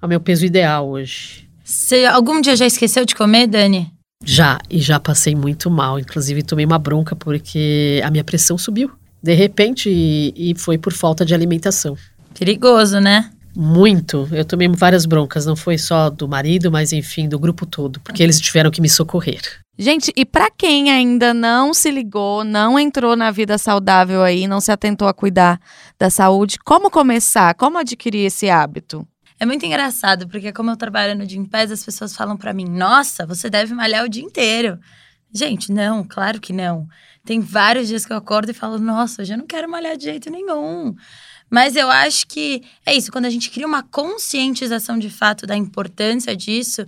ao 0.00 0.08
meu 0.08 0.20
peso 0.20 0.46
ideal 0.46 0.88
hoje. 0.88 1.47
Você 1.68 2.06
algum 2.06 2.40
dia 2.40 2.56
já 2.56 2.64
esqueceu 2.64 3.04
de 3.04 3.14
comer, 3.14 3.46
Dani? 3.46 3.92
Já, 4.24 4.58
e 4.70 4.78
já 4.78 4.98
passei 4.98 5.34
muito 5.34 5.70
mal. 5.70 5.98
Inclusive, 5.98 6.42
tomei 6.42 6.64
uma 6.64 6.78
bronca 6.78 7.14
porque 7.14 8.00
a 8.02 8.10
minha 8.10 8.24
pressão 8.24 8.56
subiu. 8.56 8.90
De 9.22 9.34
repente, 9.34 9.90
e, 9.90 10.32
e 10.34 10.54
foi 10.58 10.78
por 10.78 10.94
falta 10.94 11.26
de 11.26 11.34
alimentação. 11.34 11.94
Perigoso, 12.38 13.00
né? 13.00 13.30
Muito. 13.54 14.26
Eu 14.32 14.46
tomei 14.46 14.66
várias 14.68 15.04
broncas, 15.04 15.44
não 15.44 15.54
foi 15.54 15.76
só 15.76 16.08
do 16.08 16.26
marido, 16.26 16.72
mas 16.72 16.90
enfim, 16.90 17.28
do 17.28 17.38
grupo 17.38 17.66
todo, 17.66 18.00
porque 18.00 18.22
eles 18.22 18.40
tiveram 18.40 18.70
que 18.70 18.80
me 18.80 18.88
socorrer. 18.88 19.42
Gente, 19.78 20.10
e 20.16 20.24
para 20.24 20.50
quem 20.50 20.90
ainda 20.90 21.34
não 21.34 21.74
se 21.74 21.90
ligou, 21.90 22.44
não 22.44 22.78
entrou 22.78 23.14
na 23.14 23.30
vida 23.30 23.58
saudável 23.58 24.22
aí, 24.22 24.46
não 24.46 24.60
se 24.60 24.72
atentou 24.72 25.06
a 25.06 25.12
cuidar 25.12 25.60
da 25.98 26.08
saúde, 26.08 26.58
como 26.64 26.90
começar? 26.90 27.54
Como 27.54 27.76
adquirir 27.76 28.24
esse 28.24 28.48
hábito? 28.48 29.06
É 29.40 29.46
muito 29.46 29.64
engraçado, 29.64 30.26
porque 30.28 30.52
como 30.52 30.70
eu 30.70 30.76
trabalho 30.76 31.16
no 31.16 31.28
Gympass, 31.28 31.70
as 31.70 31.84
pessoas 31.84 32.14
falam 32.16 32.36
para 32.36 32.52
mim: 32.52 32.64
"Nossa, 32.64 33.24
você 33.24 33.48
deve 33.48 33.72
malhar 33.72 34.04
o 34.04 34.08
dia 34.08 34.22
inteiro". 34.22 34.78
Gente, 35.32 35.70
não, 35.72 36.04
claro 36.04 36.40
que 36.40 36.52
não. 36.52 36.88
Tem 37.24 37.40
vários 37.40 37.86
dias 37.88 38.04
que 38.04 38.12
eu 38.12 38.16
acordo 38.16 38.50
e 38.50 38.54
falo: 38.54 38.78
"Nossa, 38.78 39.22
hoje 39.22 39.34
eu 39.34 39.38
não 39.38 39.46
quero 39.46 39.70
malhar 39.70 39.96
de 39.96 40.04
jeito 40.04 40.30
nenhum". 40.30 40.94
Mas 41.50 41.76
eu 41.76 41.90
acho 41.90 42.26
que 42.26 42.62
é 42.84 42.94
isso, 42.94 43.12
quando 43.12 43.26
a 43.26 43.30
gente 43.30 43.50
cria 43.50 43.66
uma 43.66 43.82
conscientização 43.82 44.98
de 44.98 45.08
fato 45.08 45.46
da 45.46 45.56
importância 45.56 46.36
disso, 46.36 46.84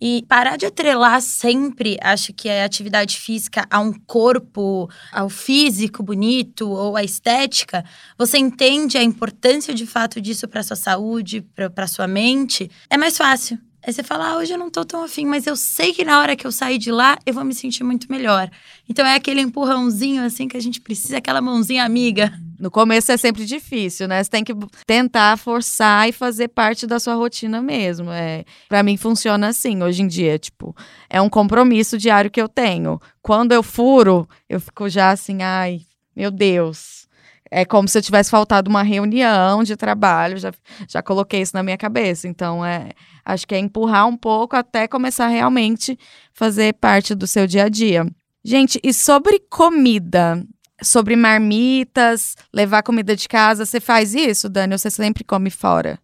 e 0.00 0.24
parar 0.28 0.56
de 0.56 0.66
atrelar 0.66 1.20
sempre, 1.20 1.96
acho 2.02 2.32
que 2.32 2.48
é 2.48 2.64
atividade 2.64 3.18
física 3.18 3.66
a 3.70 3.80
um 3.80 3.92
corpo, 3.92 4.90
ao 5.12 5.28
físico 5.28 6.02
bonito 6.02 6.68
ou 6.68 6.96
à 6.96 7.02
estética, 7.02 7.84
você 8.18 8.38
entende 8.38 8.98
a 8.98 9.02
importância 9.02 9.72
de 9.72 9.86
fato 9.86 10.20
disso 10.20 10.46
para 10.46 10.62
sua 10.62 10.76
saúde, 10.76 11.44
para 11.74 11.86
sua 11.86 12.06
mente, 12.06 12.70
é 12.90 12.96
mais 12.96 13.16
fácil. 13.16 13.58
Aí 13.86 13.92
você 13.92 14.02
fala, 14.02 14.30
ah, 14.30 14.36
hoje 14.38 14.52
eu 14.52 14.58
não 14.58 14.68
tô 14.68 14.84
tão 14.84 15.04
afim, 15.04 15.24
mas 15.24 15.46
eu 15.46 15.54
sei 15.54 15.92
que 15.92 16.04
na 16.04 16.18
hora 16.18 16.34
que 16.34 16.44
eu 16.44 16.50
sair 16.50 16.76
de 16.76 16.90
lá, 16.90 17.16
eu 17.24 17.32
vou 17.32 17.44
me 17.44 17.54
sentir 17.54 17.84
muito 17.84 18.10
melhor. 18.10 18.50
Então 18.88 19.06
é 19.06 19.14
aquele 19.14 19.40
empurrãozinho 19.40 20.24
assim 20.24 20.48
que 20.48 20.56
a 20.56 20.60
gente 20.60 20.80
precisa, 20.80 21.18
aquela 21.18 21.40
mãozinha 21.40 21.84
amiga. 21.84 22.32
No 22.58 22.70
começo 22.70 23.12
é 23.12 23.16
sempre 23.16 23.44
difícil, 23.44 24.08
né? 24.08 24.22
Você 24.22 24.30
tem 24.30 24.44
que 24.44 24.54
tentar 24.86 25.36
forçar 25.36 26.08
e 26.08 26.12
fazer 26.12 26.48
parte 26.48 26.86
da 26.86 26.98
sua 26.98 27.14
rotina 27.14 27.60
mesmo. 27.60 28.10
É, 28.10 28.44
para 28.68 28.82
mim 28.82 28.96
funciona 28.96 29.48
assim 29.48 29.82
hoje 29.82 30.02
em 30.02 30.06
dia, 30.06 30.38
tipo, 30.38 30.74
é 31.08 31.20
um 31.20 31.28
compromisso 31.28 31.98
diário 31.98 32.30
que 32.30 32.40
eu 32.40 32.48
tenho. 32.48 33.00
Quando 33.22 33.52
eu 33.52 33.62
furo, 33.62 34.28
eu 34.48 34.60
fico 34.60 34.88
já 34.88 35.10
assim, 35.10 35.42
ai, 35.42 35.80
meu 36.14 36.30
Deus, 36.30 37.06
é 37.50 37.64
como 37.64 37.88
se 37.88 37.96
eu 37.96 38.02
tivesse 38.02 38.30
faltado 38.30 38.68
uma 38.68 38.82
reunião 38.82 39.62
de 39.62 39.76
trabalho, 39.76 40.38
já, 40.38 40.52
já 40.88 41.02
coloquei 41.02 41.42
isso 41.42 41.54
na 41.54 41.62
minha 41.62 41.76
cabeça. 41.76 42.26
Então, 42.26 42.64
é, 42.64 42.90
acho 43.24 43.46
que 43.46 43.54
é 43.54 43.58
empurrar 43.58 44.06
um 44.06 44.16
pouco 44.16 44.56
até 44.56 44.88
começar 44.88 45.28
realmente 45.28 45.98
fazer 46.32 46.74
parte 46.74 47.14
do 47.14 47.26
seu 47.26 47.46
dia 47.46 47.64
a 47.64 47.68
dia. 47.68 48.06
Gente, 48.44 48.80
e 48.82 48.92
sobre 48.94 49.40
comida? 49.50 50.40
Sobre 50.82 51.16
marmitas, 51.16 52.36
levar 52.52 52.82
comida 52.82 53.16
de 53.16 53.28
casa, 53.28 53.64
você 53.64 53.80
faz 53.80 54.14
isso, 54.14 54.48
Dani? 54.48 54.74
Ou 54.74 54.78
você 54.78 54.90
sempre 54.90 55.24
come 55.24 55.50
fora? 55.50 55.98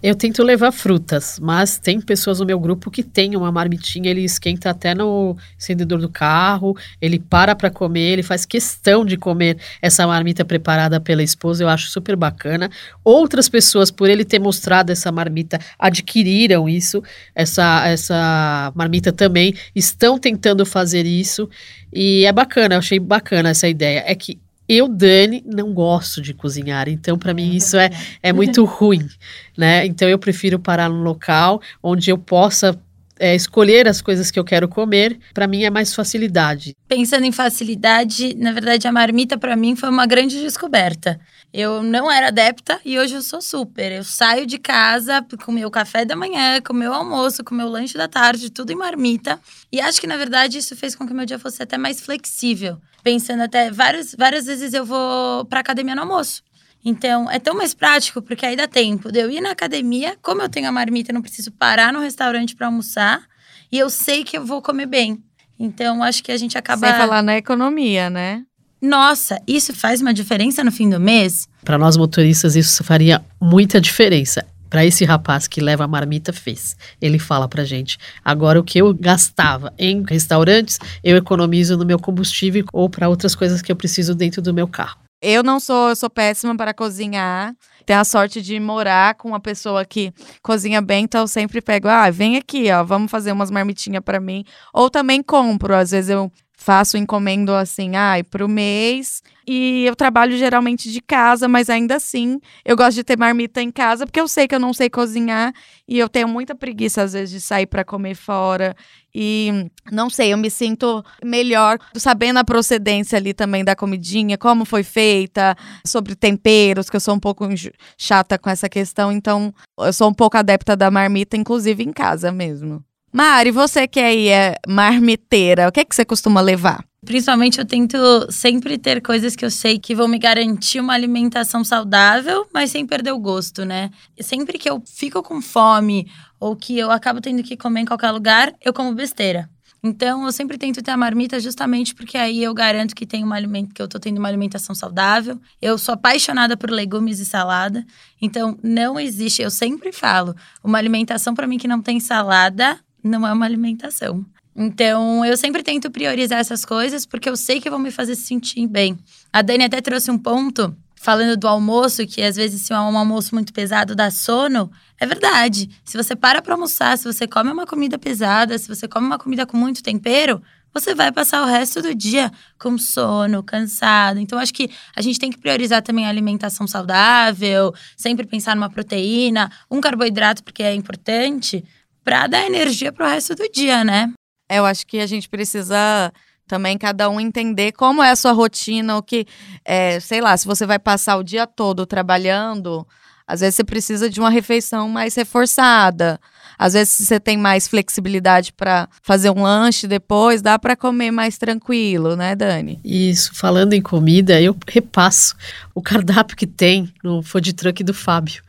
Eu 0.00 0.14
tento 0.14 0.44
levar 0.44 0.70
frutas, 0.70 1.40
mas 1.42 1.76
tem 1.76 2.00
pessoas 2.00 2.38
no 2.38 2.46
meu 2.46 2.60
grupo 2.60 2.88
que 2.88 3.02
tem 3.02 3.34
uma 3.34 3.50
marmitinha, 3.50 4.08
ele 4.08 4.22
esquenta 4.22 4.70
até 4.70 4.94
no 4.94 5.36
acendedor 5.58 5.98
do 5.98 6.08
carro, 6.08 6.76
ele 7.00 7.18
para 7.18 7.56
para 7.56 7.68
comer, 7.68 8.12
ele 8.12 8.22
faz 8.22 8.46
questão 8.46 9.04
de 9.04 9.16
comer 9.16 9.58
essa 9.82 10.06
marmita 10.06 10.44
preparada 10.44 11.00
pela 11.00 11.20
esposa, 11.20 11.64
eu 11.64 11.68
acho 11.68 11.90
super 11.90 12.14
bacana. 12.14 12.70
Outras 13.02 13.48
pessoas, 13.48 13.90
por 13.90 14.08
ele 14.08 14.24
ter 14.24 14.38
mostrado 14.38 14.92
essa 14.92 15.10
marmita, 15.10 15.58
adquiriram 15.76 16.68
isso, 16.68 17.02
essa, 17.34 17.84
essa 17.88 18.72
marmita 18.76 19.12
também, 19.12 19.52
estão 19.74 20.16
tentando 20.16 20.64
fazer 20.64 21.06
isso, 21.06 21.50
e 21.92 22.24
é 22.24 22.30
bacana, 22.32 22.76
eu 22.76 22.78
achei 22.78 23.00
bacana 23.00 23.48
essa 23.48 23.66
ideia. 23.66 24.04
É 24.06 24.14
que 24.14 24.38
Eu, 24.68 24.86
Dani, 24.86 25.42
não 25.46 25.72
gosto 25.72 26.20
de 26.20 26.34
cozinhar, 26.34 26.88
então 26.88 27.18
para 27.18 27.32
mim 27.32 27.54
isso 27.54 27.76
é, 27.76 27.90
é 28.22 28.32
muito 28.32 28.64
ruim, 28.66 29.08
né? 29.56 29.86
Então 29.86 30.08
eu 30.08 30.18
prefiro 30.18 30.58
parar 30.58 30.90
num 30.90 31.02
local 31.02 31.62
onde 31.82 32.10
eu 32.10 32.18
possa 32.18 32.78
é, 33.18 33.34
escolher 33.34 33.88
as 33.88 34.00
coisas 34.00 34.30
que 34.30 34.38
eu 34.38 34.44
quero 34.44 34.68
comer, 34.68 35.18
para 35.34 35.46
mim 35.46 35.64
é 35.64 35.70
mais 35.70 35.94
facilidade. 35.94 36.74
Pensando 36.86 37.24
em 37.24 37.32
facilidade, 37.32 38.34
na 38.36 38.52
verdade 38.52 38.86
a 38.86 38.92
marmita 38.92 39.36
para 39.36 39.56
mim 39.56 39.74
foi 39.74 39.88
uma 39.88 40.06
grande 40.06 40.40
descoberta. 40.40 41.18
Eu 41.52 41.82
não 41.82 42.10
era 42.10 42.28
adepta 42.28 42.78
e 42.84 42.98
hoje 42.98 43.14
eu 43.14 43.22
sou 43.22 43.40
super. 43.40 43.90
Eu 43.90 44.04
saio 44.04 44.46
de 44.46 44.58
casa 44.58 45.24
com 45.44 45.50
meu 45.50 45.70
café 45.70 46.04
da 46.04 46.14
manhã, 46.14 46.60
com 46.60 46.74
meu 46.74 46.92
almoço, 46.92 47.42
com 47.42 47.54
meu 47.54 47.68
lanche 47.68 47.96
da 47.96 48.06
tarde, 48.06 48.50
tudo 48.50 48.70
em 48.70 48.76
marmita. 48.76 49.40
E 49.72 49.80
acho 49.80 50.00
que 50.00 50.06
na 50.06 50.16
verdade 50.16 50.58
isso 50.58 50.76
fez 50.76 50.94
com 50.94 51.06
que 51.06 51.14
meu 51.14 51.24
dia 51.24 51.38
fosse 51.38 51.62
até 51.62 51.78
mais 51.78 52.00
flexível. 52.00 52.78
Pensando 53.02 53.42
até 53.42 53.70
várias, 53.70 54.14
várias 54.14 54.46
vezes 54.46 54.74
eu 54.74 54.84
vou 54.84 55.44
para 55.46 55.60
academia 55.60 55.94
no 55.94 56.02
almoço. 56.02 56.42
Então, 56.84 57.28
é 57.30 57.38
tão 57.38 57.54
mais 57.54 57.74
prático, 57.74 58.22
porque 58.22 58.46
aí 58.46 58.54
dá 58.54 58.68
tempo 58.68 59.10
de 59.10 59.18
eu 59.18 59.30
ir 59.30 59.40
na 59.40 59.50
academia, 59.50 60.16
como 60.22 60.42
eu 60.42 60.48
tenho 60.48 60.68
a 60.68 60.72
marmita, 60.72 61.10
eu 61.10 61.14
não 61.14 61.22
preciso 61.22 61.50
parar 61.50 61.92
no 61.92 62.00
restaurante 62.00 62.54
para 62.54 62.66
almoçar, 62.66 63.26
e 63.70 63.78
eu 63.78 63.90
sei 63.90 64.22
que 64.22 64.38
eu 64.38 64.46
vou 64.46 64.62
comer 64.62 64.86
bem. 64.86 65.22
Então, 65.58 66.02
acho 66.02 66.22
que 66.22 66.30
a 66.30 66.36
gente 66.36 66.56
acaba. 66.56 66.86
Sem 66.86 66.96
falar 66.96 67.22
na 67.22 67.36
economia, 67.36 68.08
né? 68.08 68.44
Nossa, 68.80 69.40
isso 69.46 69.74
faz 69.74 70.00
uma 70.00 70.14
diferença 70.14 70.62
no 70.62 70.70
fim 70.70 70.88
do 70.88 71.00
mês? 71.00 71.48
Para 71.64 71.76
nós 71.76 71.96
motoristas, 71.96 72.54
isso 72.54 72.84
faria 72.84 73.24
muita 73.40 73.80
diferença. 73.80 74.46
Para 74.70 74.84
esse 74.84 75.04
rapaz 75.04 75.48
que 75.48 75.60
leva 75.60 75.84
a 75.84 75.88
marmita, 75.88 76.32
fez. 76.32 76.76
Ele 77.00 77.18
fala 77.18 77.48
pra 77.48 77.64
gente: 77.64 77.98
agora 78.24 78.60
o 78.60 78.64
que 78.64 78.78
eu 78.78 78.94
gastava 78.94 79.72
em 79.78 80.04
restaurantes, 80.06 80.78
eu 81.02 81.16
economizo 81.16 81.76
no 81.76 81.86
meu 81.86 81.98
combustível 81.98 82.64
ou 82.72 82.88
para 82.88 83.08
outras 83.08 83.34
coisas 83.34 83.62
que 83.62 83.72
eu 83.72 83.76
preciso 83.76 84.14
dentro 84.14 84.42
do 84.42 84.52
meu 84.54 84.68
carro. 84.68 84.98
Eu 85.20 85.42
não 85.42 85.58
sou, 85.58 85.88
eu 85.88 85.96
sou 85.96 86.08
péssima 86.08 86.56
para 86.56 86.72
cozinhar. 86.72 87.52
Tenho 87.84 87.98
a 87.98 88.04
sorte 88.04 88.40
de 88.42 88.60
morar 88.60 89.14
com 89.14 89.28
uma 89.28 89.40
pessoa 89.40 89.84
que 89.84 90.12
cozinha 90.42 90.80
bem, 90.80 91.04
então 91.04 91.22
eu 91.22 91.28
sempre 91.28 91.60
pego, 91.60 91.88
ah, 91.88 92.08
vem 92.10 92.36
aqui, 92.36 92.70
ó, 92.70 92.84
vamos 92.84 93.10
fazer 93.10 93.32
umas 93.32 93.50
marmitinhas 93.50 94.04
para 94.04 94.20
mim. 94.20 94.44
Ou 94.72 94.90
também 94.90 95.22
compro, 95.22 95.74
às 95.74 95.90
vezes 95.90 96.10
eu 96.10 96.30
faço 96.58 96.98
encomendo 96.98 97.54
assim, 97.54 97.94
ai, 97.94 98.24
para 98.24 98.44
o 98.44 98.48
mês. 98.48 99.22
E 99.46 99.84
eu 99.86 99.96
trabalho 99.96 100.36
geralmente 100.36 100.92
de 100.92 101.00
casa, 101.00 101.48
mas 101.48 101.70
ainda 101.70 101.96
assim 101.96 102.38
eu 102.64 102.76
gosto 102.76 102.96
de 102.96 103.04
ter 103.04 103.16
marmita 103.16 103.62
em 103.62 103.70
casa, 103.70 104.04
porque 104.04 104.20
eu 104.20 104.28
sei 104.28 104.46
que 104.46 104.54
eu 104.54 104.58
não 104.58 104.74
sei 104.74 104.90
cozinhar 104.90 105.54
e 105.86 105.98
eu 105.98 106.08
tenho 106.08 106.28
muita 106.28 106.54
preguiça 106.54 107.02
às 107.02 107.14
vezes 107.14 107.30
de 107.30 107.40
sair 107.40 107.66
para 107.66 107.84
comer 107.84 108.14
fora. 108.14 108.76
E 109.14 109.70
não 109.90 110.10
sei, 110.10 110.32
eu 110.32 110.36
me 110.36 110.50
sinto 110.50 111.02
melhor 111.24 111.78
sabendo 111.94 112.38
a 112.40 112.44
procedência 112.44 113.16
ali 113.16 113.32
também 113.32 113.64
da 113.64 113.74
comidinha, 113.74 114.36
como 114.36 114.66
foi 114.66 114.82
feita, 114.82 115.56
sobre 115.86 116.14
temperos, 116.14 116.90
que 116.90 116.96
eu 116.96 117.00
sou 117.00 117.14
um 117.14 117.20
pouco 117.20 117.48
chata 117.96 118.38
com 118.38 118.50
essa 118.50 118.68
questão, 118.68 119.10
então 119.10 119.54
eu 119.78 119.92
sou 119.92 120.10
um 120.10 120.14
pouco 120.14 120.36
adepta 120.36 120.76
da 120.76 120.90
marmita, 120.90 121.36
inclusive 121.36 121.82
em 121.82 121.92
casa 121.92 122.30
mesmo. 122.30 122.84
Mari, 123.18 123.50
você 123.50 123.88
que 123.88 123.98
aí 123.98 124.28
é 124.28 124.54
marmiteira, 124.64 125.66
o 125.66 125.72
que, 125.72 125.80
é 125.80 125.84
que 125.84 125.92
você 125.92 126.04
costuma 126.04 126.40
levar? 126.40 126.84
Principalmente 127.04 127.58
eu 127.58 127.64
tento 127.64 127.98
sempre 128.30 128.78
ter 128.78 129.02
coisas 129.02 129.34
que 129.34 129.44
eu 129.44 129.50
sei 129.50 129.76
que 129.76 129.92
vão 129.92 130.06
me 130.06 130.20
garantir 130.20 130.78
uma 130.78 130.94
alimentação 130.94 131.64
saudável, 131.64 132.46
mas 132.54 132.70
sem 132.70 132.86
perder 132.86 133.10
o 133.10 133.18
gosto, 133.18 133.64
né? 133.64 133.90
sempre 134.20 134.56
que 134.56 134.70
eu 134.70 134.80
fico 134.86 135.20
com 135.20 135.42
fome 135.42 136.08
ou 136.38 136.54
que 136.54 136.78
eu 136.78 136.92
acabo 136.92 137.20
tendo 137.20 137.42
que 137.42 137.56
comer 137.56 137.80
em 137.80 137.86
qualquer 137.86 138.12
lugar, 138.12 138.54
eu 138.64 138.72
como 138.72 138.94
besteira. 138.94 139.50
Então, 139.82 140.24
eu 140.24 140.30
sempre 140.30 140.56
tento 140.56 140.80
ter 140.80 140.92
a 140.92 140.96
marmita 140.96 141.40
justamente 141.40 141.96
porque 141.96 142.16
aí 142.16 142.40
eu 142.40 142.54
garanto 142.54 142.94
que 142.94 143.06
tem 143.06 143.24
um 143.24 143.32
alimento 143.32 143.74
que 143.74 143.82
eu 143.82 143.88
tô 143.88 143.98
tendo 143.98 144.18
uma 144.18 144.28
alimentação 144.28 144.76
saudável. 144.76 145.40
Eu 145.60 145.76
sou 145.76 145.94
apaixonada 145.94 146.56
por 146.56 146.70
legumes 146.70 147.18
e 147.18 147.24
salada. 147.24 147.84
Então, 148.22 148.56
não 148.62 148.98
existe, 148.98 149.42
eu 149.42 149.50
sempre 149.50 149.92
falo, 149.92 150.36
uma 150.62 150.78
alimentação 150.78 151.34
para 151.34 151.48
mim 151.48 151.58
que 151.58 151.68
não 151.68 151.82
tem 151.82 151.98
salada 151.98 152.78
não 153.02 153.26
é 153.26 153.32
uma 153.32 153.46
alimentação. 153.46 154.24
Então, 154.54 155.24
eu 155.24 155.36
sempre 155.36 155.62
tento 155.62 155.90
priorizar 155.90 156.40
essas 156.40 156.64
coisas 156.64 157.06
porque 157.06 157.28
eu 157.28 157.36
sei 157.36 157.60
que 157.60 157.70
vão 157.70 157.78
me 157.78 157.92
fazer 157.92 158.16
se 158.16 158.22
sentir 158.22 158.66
bem. 158.66 158.98
A 159.32 159.40
Dani 159.40 159.64
até 159.64 159.80
trouxe 159.80 160.10
um 160.10 160.18
ponto 160.18 160.76
falando 160.96 161.36
do 161.36 161.46
almoço, 161.46 162.04
que 162.06 162.20
às 162.20 162.34
vezes 162.34 162.62
se 162.62 162.72
é 162.72 162.78
um 162.78 162.98
almoço 162.98 163.34
muito 163.34 163.52
pesado 163.52 163.94
dá 163.94 164.10
sono. 164.10 164.68
É 164.98 165.06
verdade. 165.06 165.70
Se 165.84 165.96
você 165.96 166.16
para 166.16 166.42
para 166.42 166.54
almoçar, 166.54 166.98
se 166.98 167.04
você 167.04 167.26
come 167.26 167.50
uma 167.50 167.66
comida 167.66 167.96
pesada, 167.98 168.58
se 168.58 168.66
você 168.66 168.88
come 168.88 169.06
uma 169.06 169.18
comida 169.18 169.46
com 169.46 169.56
muito 169.56 169.80
tempero, 169.80 170.42
você 170.74 170.94
vai 170.94 171.10
passar 171.12 171.42
o 171.42 171.46
resto 171.46 171.80
do 171.80 171.94
dia 171.94 172.30
com 172.58 172.76
sono, 172.76 173.42
cansado. 173.42 174.18
Então, 174.18 174.38
acho 174.38 174.52
que 174.52 174.70
a 174.94 175.00
gente 175.00 175.18
tem 175.18 175.30
que 175.30 175.38
priorizar 175.38 175.82
também 175.82 176.04
a 176.04 176.08
alimentação 176.08 176.66
saudável, 176.66 177.72
sempre 177.96 178.26
pensar 178.26 178.54
numa 178.54 178.68
proteína, 178.68 179.50
um 179.70 179.80
carboidrato, 179.80 180.42
porque 180.42 180.62
é 180.62 180.74
importante 180.74 181.64
para 182.08 182.26
dar 182.26 182.46
energia 182.46 182.90
para 182.90 183.06
o 183.06 183.10
resto 183.10 183.34
do 183.34 183.46
dia, 183.52 183.84
né? 183.84 184.10
É, 184.48 184.58
eu 184.58 184.64
acho 184.64 184.86
que 184.86 184.98
a 184.98 185.06
gente 185.06 185.28
precisa 185.28 186.10
também 186.46 186.78
cada 186.78 187.10
um 187.10 187.20
entender 187.20 187.72
como 187.72 188.02
é 188.02 188.10
a 188.10 188.16
sua 188.16 188.32
rotina, 188.32 188.96
o 188.96 189.02
que, 189.02 189.26
é, 189.62 190.00
sei 190.00 190.22
lá, 190.22 190.34
se 190.34 190.46
você 190.46 190.64
vai 190.64 190.78
passar 190.78 191.18
o 191.18 191.22
dia 191.22 191.46
todo 191.46 191.84
trabalhando, 191.84 192.86
às 193.26 193.40
vezes 193.40 193.56
você 193.56 193.64
precisa 193.64 194.08
de 194.08 194.18
uma 194.18 194.30
refeição 194.30 194.88
mais 194.88 195.14
reforçada. 195.14 196.18
Às 196.58 196.72
vezes 196.72 197.06
você 197.06 197.20
tem 197.20 197.36
mais 197.36 197.68
flexibilidade 197.68 198.54
para 198.54 198.88
fazer 199.02 199.28
um 199.28 199.42
lanche 199.42 199.86
depois, 199.86 200.40
dá 200.40 200.58
para 200.58 200.74
comer 200.74 201.10
mais 201.10 201.36
tranquilo, 201.36 202.16
né, 202.16 202.34
Dani? 202.34 202.80
Isso, 202.82 203.34
falando 203.34 203.74
em 203.74 203.82
comida, 203.82 204.40
eu 204.40 204.56
repasso 204.66 205.36
o 205.74 205.82
cardápio 205.82 206.38
que 206.38 206.46
tem 206.46 206.90
no 207.04 207.22
food 207.22 207.52
truck 207.52 207.84
do 207.84 207.92
Fábio. 207.92 208.42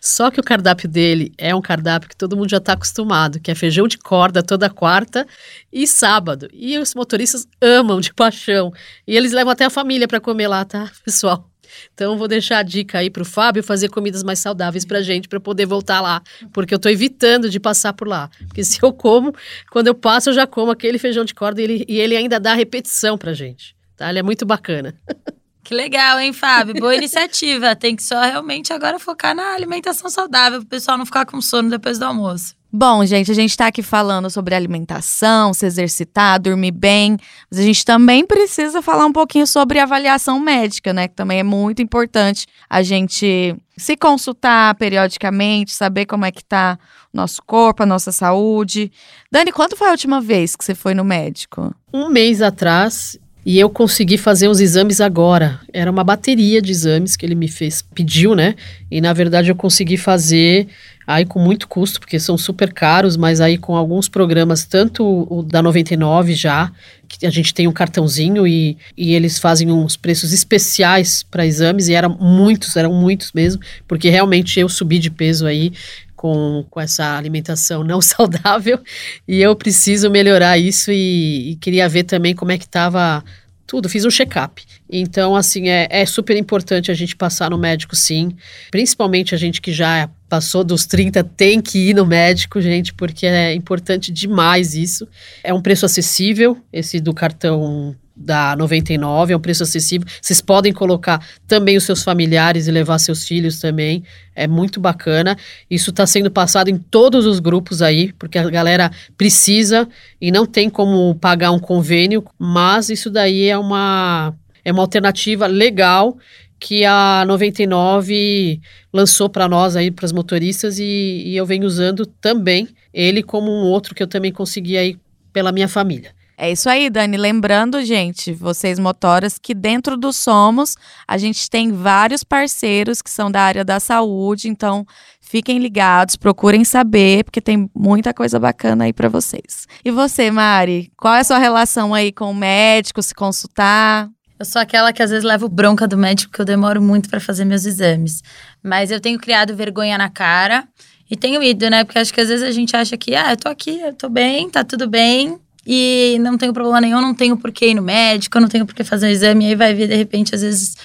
Só 0.00 0.30
que 0.30 0.40
o 0.40 0.42
cardápio 0.42 0.88
dele 0.88 1.32
é 1.38 1.54
um 1.54 1.60
cardápio 1.60 2.08
que 2.08 2.16
todo 2.16 2.36
mundo 2.36 2.50
já 2.50 2.58
está 2.58 2.72
acostumado, 2.72 3.40
que 3.40 3.50
é 3.50 3.54
feijão 3.54 3.86
de 3.86 3.98
corda 3.98 4.42
toda 4.42 4.70
quarta 4.70 5.26
e 5.72 5.86
sábado. 5.86 6.48
E 6.52 6.78
os 6.78 6.94
motoristas 6.94 7.46
amam 7.60 8.00
de 8.00 8.12
paixão. 8.12 8.72
E 9.06 9.16
eles 9.16 9.32
levam 9.32 9.52
até 9.52 9.64
a 9.64 9.70
família 9.70 10.08
para 10.08 10.20
comer 10.20 10.48
lá, 10.48 10.64
tá, 10.64 10.90
pessoal? 11.04 11.50
Então, 11.94 12.16
vou 12.18 12.28
deixar 12.28 12.58
a 12.58 12.62
dica 12.62 12.98
aí 12.98 13.10
para 13.10 13.22
o 13.22 13.26
Fábio 13.26 13.62
fazer 13.62 13.88
comidas 13.88 14.22
mais 14.22 14.38
saudáveis 14.38 14.84
para 14.84 15.00
gente, 15.02 15.28
para 15.28 15.40
poder 15.40 15.66
voltar 15.66 16.00
lá. 16.00 16.22
Porque 16.52 16.74
eu 16.74 16.76
estou 16.76 16.90
evitando 16.90 17.48
de 17.48 17.60
passar 17.60 17.92
por 17.92 18.08
lá. 18.08 18.30
Porque 18.46 18.64
se 18.64 18.82
eu 18.82 18.92
como, 18.92 19.34
quando 19.70 19.86
eu 19.86 19.94
passo, 19.94 20.30
eu 20.30 20.34
já 20.34 20.46
como 20.46 20.70
aquele 20.70 20.98
feijão 20.98 21.24
de 21.24 21.34
corda 21.34 21.60
e 21.60 21.64
ele, 21.64 21.84
e 21.88 22.00
ele 22.00 22.16
ainda 22.16 22.40
dá 22.40 22.54
repetição 22.54 23.16
para 23.16 23.32
gente. 23.32 23.76
Tá? 23.96 24.10
Ele 24.10 24.18
é 24.18 24.22
muito 24.22 24.44
bacana. 24.44 24.94
Que 25.62 25.74
legal, 25.74 26.18
hein, 26.18 26.32
Fábio? 26.32 26.74
Boa 26.74 26.94
iniciativa. 26.94 27.74
Tem 27.76 27.94
que 27.94 28.02
só 28.02 28.20
realmente 28.22 28.72
agora 28.72 28.98
focar 28.98 29.34
na 29.34 29.54
alimentação 29.54 30.08
saudável, 30.08 30.60
para 30.60 30.66
o 30.66 30.68
pessoal 30.68 30.98
não 30.98 31.06
ficar 31.06 31.26
com 31.26 31.40
sono 31.40 31.70
depois 31.70 31.98
do 31.98 32.04
almoço. 32.04 32.54
Bom, 32.72 33.04
gente, 33.04 33.32
a 33.32 33.34
gente 33.34 33.50
está 33.50 33.66
aqui 33.66 33.82
falando 33.82 34.30
sobre 34.30 34.54
alimentação, 34.54 35.52
se 35.52 35.66
exercitar, 35.66 36.40
dormir 36.40 36.70
bem, 36.70 37.16
mas 37.50 37.58
a 37.58 37.62
gente 37.64 37.84
também 37.84 38.24
precisa 38.24 38.80
falar 38.80 39.06
um 39.06 39.12
pouquinho 39.12 39.44
sobre 39.44 39.80
avaliação 39.80 40.38
médica, 40.38 40.92
né? 40.92 41.08
Que 41.08 41.14
também 41.14 41.40
é 41.40 41.42
muito 41.42 41.82
importante 41.82 42.46
a 42.68 42.80
gente 42.80 43.56
se 43.76 43.96
consultar 43.96 44.76
periodicamente, 44.76 45.74
saber 45.74 46.06
como 46.06 46.24
é 46.24 46.30
que 46.30 46.44
tá 46.44 46.78
o 47.12 47.16
nosso 47.16 47.42
corpo, 47.44 47.82
a 47.82 47.86
nossa 47.86 48.12
saúde. 48.12 48.92
Dani, 49.32 49.50
quando 49.50 49.76
foi 49.76 49.88
a 49.88 49.92
última 49.92 50.20
vez 50.20 50.54
que 50.54 50.64
você 50.64 50.74
foi 50.74 50.94
no 50.94 51.02
médico? 51.02 51.74
Um 51.92 52.08
mês 52.08 52.40
atrás, 52.40 53.18
e 53.44 53.58
eu 53.58 53.70
consegui 53.70 54.18
fazer 54.18 54.48
os 54.48 54.60
exames 54.60 55.00
agora. 55.00 55.60
Era 55.72 55.90
uma 55.90 56.04
bateria 56.04 56.60
de 56.60 56.70
exames 56.70 57.16
que 57.16 57.24
ele 57.24 57.34
me 57.34 57.48
fez, 57.48 57.82
pediu, 57.94 58.34
né? 58.34 58.54
E 58.90 59.00
na 59.00 59.12
verdade 59.12 59.50
eu 59.50 59.54
consegui 59.54 59.96
fazer 59.96 60.68
aí 61.06 61.24
com 61.24 61.40
muito 61.40 61.66
custo, 61.66 61.98
porque 61.98 62.20
são 62.20 62.38
super 62.38 62.72
caros, 62.72 63.16
mas 63.16 63.40
aí 63.40 63.58
com 63.58 63.74
alguns 63.74 64.08
programas, 64.08 64.64
tanto 64.64 65.26
o 65.28 65.42
da 65.42 65.60
99 65.60 66.34
já, 66.34 66.70
que 67.08 67.26
a 67.26 67.30
gente 67.30 67.52
tem 67.52 67.66
um 67.66 67.72
cartãozinho 67.72 68.46
e, 68.46 68.76
e 68.96 69.14
eles 69.14 69.38
fazem 69.38 69.72
uns 69.72 69.96
preços 69.96 70.32
especiais 70.32 71.24
para 71.24 71.44
exames, 71.44 71.88
e 71.88 71.94
eram 71.94 72.16
muitos, 72.20 72.76
eram 72.76 72.92
muitos 72.92 73.32
mesmo, 73.32 73.60
porque 73.88 74.08
realmente 74.08 74.60
eu 74.60 74.68
subi 74.68 75.00
de 75.00 75.10
peso 75.10 75.46
aí 75.46 75.72
com, 76.20 76.66
com 76.68 76.78
essa 76.78 77.16
alimentação 77.16 77.82
não 77.82 77.98
saudável 78.02 78.78
e 79.26 79.40
eu 79.40 79.56
preciso 79.56 80.10
melhorar 80.10 80.58
isso 80.58 80.92
e, 80.92 81.52
e 81.52 81.56
queria 81.56 81.88
ver 81.88 82.04
também 82.04 82.34
como 82.34 82.52
é 82.52 82.58
que 82.58 82.66
estava 82.66 83.24
tudo, 83.66 83.88
fiz 83.88 84.04
um 84.04 84.10
check-up. 84.10 84.62
Então, 84.90 85.34
assim, 85.34 85.70
é, 85.70 85.86
é 85.88 86.04
super 86.04 86.36
importante 86.36 86.90
a 86.90 86.94
gente 86.94 87.14
passar 87.14 87.50
no 87.50 87.56
médico, 87.56 87.94
sim. 87.94 88.36
Principalmente 88.70 89.32
a 89.32 89.38
gente 89.38 89.60
que 89.60 89.72
já 89.72 90.10
passou 90.28 90.64
dos 90.64 90.86
30 90.86 91.22
tem 91.22 91.60
que 91.62 91.90
ir 91.90 91.94
no 91.94 92.04
médico, 92.04 92.60
gente, 92.60 92.92
porque 92.92 93.26
é 93.26 93.54
importante 93.54 94.12
demais 94.12 94.74
isso. 94.74 95.08
É 95.42 95.54
um 95.54 95.62
preço 95.62 95.86
acessível, 95.86 96.58
esse 96.72 96.98
do 97.00 97.14
cartão 97.14 97.96
da 98.20 98.54
99, 98.54 99.32
é 99.32 99.36
um 99.36 99.40
preço 99.40 99.62
acessível. 99.62 100.06
Vocês 100.20 100.40
podem 100.42 100.72
colocar 100.72 101.26
também 101.48 101.76
os 101.76 101.84
seus 101.84 102.02
familiares 102.02 102.66
e 102.66 102.70
levar 102.70 102.98
seus 102.98 103.26
filhos 103.26 103.58
também. 103.58 104.04
É 104.34 104.46
muito 104.46 104.78
bacana. 104.78 105.36
Isso 105.70 105.90
está 105.90 106.06
sendo 106.06 106.30
passado 106.30 106.68
em 106.68 106.76
todos 106.76 107.24
os 107.24 107.40
grupos 107.40 107.80
aí, 107.80 108.12
porque 108.12 108.38
a 108.38 108.48
galera 108.50 108.90
precisa 109.16 109.88
e 110.20 110.30
não 110.30 110.44
tem 110.44 110.68
como 110.68 111.14
pagar 111.14 111.50
um 111.50 111.58
convênio, 111.58 112.24
mas 112.38 112.90
isso 112.90 113.10
daí 113.10 113.48
é 113.48 113.56
uma 113.56 114.34
é 114.62 114.70
uma 114.70 114.82
alternativa 114.82 115.46
legal 115.46 116.18
que 116.58 116.84
a 116.84 117.24
99 117.26 118.60
lançou 118.92 119.30
para 119.30 119.48
nós 119.48 119.74
aí, 119.76 119.90
para 119.90 120.04
os 120.04 120.12
motoristas, 120.12 120.78
e, 120.78 121.22
e, 121.24 121.34
eu 121.34 121.46
venho 121.46 121.64
usando 121.64 122.04
também 122.04 122.68
ele 122.92 123.22
como 123.22 123.50
um 123.50 123.64
outro 123.64 123.94
que 123.94 124.02
eu 124.02 124.06
também 124.06 124.30
consegui 124.30 124.76
aí 124.76 124.98
pela 125.32 125.52
minha 125.52 125.68
família. 125.68 126.12
É 126.42 126.50
isso 126.50 126.70
aí, 126.70 126.88
Dani. 126.88 127.18
Lembrando, 127.18 127.84
gente, 127.84 128.32
vocês 128.32 128.78
motoras, 128.78 129.36
que 129.36 129.52
dentro 129.52 129.94
do 129.94 130.10
Somos 130.10 130.74
a 131.06 131.18
gente 131.18 131.50
tem 131.50 131.70
vários 131.70 132.24
parceiros 132.24 133.02
que 133.02 133.10
são 133.10 133.30
da 133.30 133.42
área 133.42 133.62
da 133.62 133.78
saúde, 133.78 134.48
então 134.48 134.86
fiquem 135.20 135.58
ligados, 135.58 136.16
procurem 136.16 136.64
saber, 136.64 137.24
porque 137.24 137.42
tem 137.42 137.70
muita 137.74 138.14
coisa 138.14 138.40
bacana 138.40 138.84
aí 138.84 138.92
para 138.94 139.06
vocês. 139.06 139.66
E 139.84 139.90
você, 139.90 140.30
Mari, 140.30 140.90
qual 140.96 141.12
é 141.12 141.20
a 141.20 141.24
sua 141.24 141.36
relação 141.36 141.92
aí 141.92 142.10
com 142.10 142.30
o 142.30 142.34
médico, 142.34 143.02
se 143.02 143.14
consultar? 143.14 144.08
Eu 144.38 144.46
sou 144.46 144.62
aquela 144.62 144.94
que 144.94 145.02
às 145.02 145.10
vezes 145.10 145.26
levo 145.26 145.46
bronca 145.46 145.86
do 145.86 145.98
médico 145.98 146.30
porque 146.30 146.40
eu 146.40 146.46
demoro 146.46 146.80
muito 146.80 147.10
para 147.10 147.20
fazer 147.20 147.44
meus 147.44 147.66
exames. 147.66 148.22
Mas 148.62 148.90
eu 148.90 148.98
tenho 148.98 149.18
criado 149.18 149.54
vergonha 149.54 149.98
na 149.98 150.08
cara 150.08 150.66
e 151.10 151.18
tenho 151.18 151.42
ido, 151.42 151.68
né? 151.68 151.84
Porque 151.84 151.98
acho 151.98 152.14
que 152.14 152.20
às 152.22 152.28
vezes 152.28 152.48
a 152.48 152.50
gente 152.50 152.74
acha 152.74 152.96
que, 152.96 153.14
ah, 153.14 153.32
eu 153.32 153.36
tô 153.36 153.50
aqui, 153.50 153.78
eu 153.78 153.92
tô 153.92 154.08
bem, 154.08 154.48
tá 154.48 154.64
tudo 154.64 154.88
bem 154.88 155.38
e 155.66 156.18
não 156.20 156.38
tenho 156.38 156.52
problema 156.52 156.80
nenhum, 156.80 157.00
não 157.00 157.14
tenho 157.14 157.36
por 157.36 157.52
que 157.52 157.66
ir 157.66 157.74
no 157.74 157.82
médico, 157.82 158.40
não 158.40 158.48
tenho 158.48 158.66
por 158.66 158.74
que 158.74 158.84
fazer 158.84 159.06
o 159.06 159.10
exame, 159.10 159.44
e 159.44 159.48
aí 159.48 159.54
vai 159.54 159.74
ver, 159.74 159.88
de 159.88 159.96
repente, 159.96 160.34
às 160.34 160.42
vezes 160.42 160.76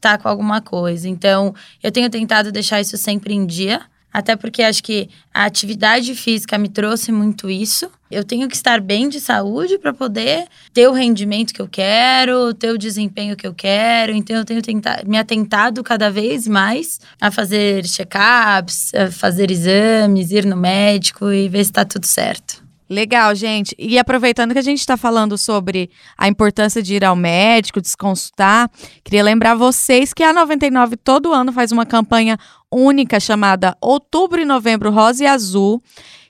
tá 0.00 0.18
com 0.18 0.28
alguma 0.28 0.60
coisa. 0.60 1.08
Então, 1.08 1.54
eu 1.82 1.90
tenho 1.90 2.10
tentado 2.10 2.52
deixar 2.52 2.80
isso 2.80 2.96
sempre 2.96 3.32
em 3.32 3.46
dia, 3.46 3.80
até 4.12 4.36
porque 4.36 4.62
acho 4.62 4.82
que 4.82 5.08
a 5.32 5.44
atividade 5.44 6.14
física 6.14 6.56
me 6.56 6.68
trouxe 6.68 7.10
muito 7.10 7.50
isso. 7.50 7.90
Eu 8.08 8.22
tenho 8.22 8.46
que 8.48 8.54
estar 8.54 8.80
bem 8.80 9.08
de 9.08 9.20
saúde 9.20 9.76
para 9.76 9.92
poder 9.92 10.44
ter 10.72 10.86
o 10.86 10.92
rendimento 10.92 11.52
que 11.52 11.60
eu 11.60 11.66
quero, 11.66 12.54
ter 12.54 12.70
o 12.70 12.78
desempenho 12.78 13.34
que 13.34 13.44
eu 13.44 13.52
quero. 13.52 14.12
Então, 14.12 14.36
eu 14.36 14.44
tenho 14.44 14.62
tentado, 14.62 15.08
me 15.08 15.18
atentado 15.18 15.82
cada 15.82 16.10
vez 16.10 16.46
mais 16.46 17.00
a 17.20 17.30
fazer 17.30 17.84
check-ups, 17.84 18.94
a 18.94 19.10
fazer 19.10 19.50
exames, 19.50 20.30
ir 20.30 20.44
no 20.44 20.56
médico 20.56 21.32
e 21.32 21.48
ver 21.48 21.64
se 21.64 21.70
está 21.70 21.84
tudo 21.84 22.06
certo. 22.06 22.63
Legal, 22.88 23.34
gente. 23.34 23.74
E 23.78 23.98
aproveitando 23.98 24.52
que 24.52 24.58
a 24.58 24.62
gente 24.62 24.80
está 24.80 24.96
falando 24.96 25.38
sobre 25.38 25.90
a 26.18 26.28
importância 26.28 26.82
de 26.82 26.94
ir 26.94 27.04
ao 27.04 27.16
médico, 27.16 27.80
de 27.80 27.88
se 27.88 27.96
consultar, 27.96 28.70
queria 29.02 29.22
lembrar 29.22 29.54
vocês 29.54 30.12
que 30.12 30.22
a 30.22 30.32
99 30.32 30.96
todo 30.96 31.32
ano 31.32 31.52
faz 31.52 31.72
uma 31.72 31.86
campanha 31.86 32.38
única 32.70 33.18
chamada 33.18 33.76
Outubro 33.80 34.40
e 34.40 34.44
Novembro 34.44 34.90
Rosa 34.90 35.24
e 35.24 35.26
Azul, 35.26 35.82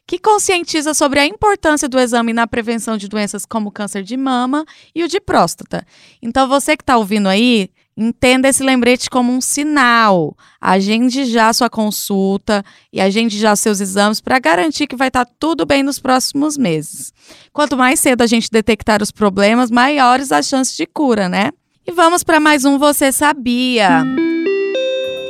que 0.06 0.18
conscientiza 0.18 0.94
sobre 0.94 1.18
a 1.18 1.26
importância 1.26 1.88
do 1.88 1.98
exame 1.98 2.32
na 2.32 2.46
prevenção 2.46 2.96
de 2.96 3.08
doenças 3.08 3.44
como 3.46 3.72
câncer 3.72 4.02
de 4.02 4.16
mama 4.16 4.64
e 4.94 5.02
o 5.02 5.08
de 5.08 5.18
próstata. 5.18 5.84
Então, 6.22 6.46
você 6.46 6.76
que 6.76 6.82
está 6.82 6.96
ouvindo 6.96 7.28
aí, 7.28 7.70
Entenda 7.96 8.48
esse 8.48 8.62
lembrete 8.62 9.08
como 9.08 9.32
um 9.32 9.40
sinal. 9.40 10.36
Agende 10.60 11.24
já 11.24 11.52
sua 11.52 11.70
consulta 11.70 12.64
e 12.92 13.00
agende 13.00 13.38
já 13.38 13.54
seus 13.54 13.80
exames 13.80 14.20
para 14.20 14.38
garantir 14.40 14.86
que 14.86 14.96
vai 14.96 15.08
estar 15.08 15.24
tá 15.24 15.32
tudo 15.38 15.64
bem 15.64 15.82
nos 15.82 16.00
próximos 16.00 16.58
meses. 16.58 17.12
Quanto 17.52 17.76
mais 17.76 18.00
cedo 18.00 18.22
a 18.22 18.26
gente 18.26 18.50
detectar 18.50 19.00
os 19.00 19.12
problemas, 19.12 19.70
maiores 19.70 20.32
as 20.32 20.46
chances 20.46 20.76
de 20.76 20.86
cura, 20.86 21.28
né? 21.28 21.52
E 21.86 21.92
vamos 21.92 22.24
para 22.24 22.40
mais 22.40 22.64
um 22.64 22.78
Você 22.78 23.12
Sabia. 23.12 24.02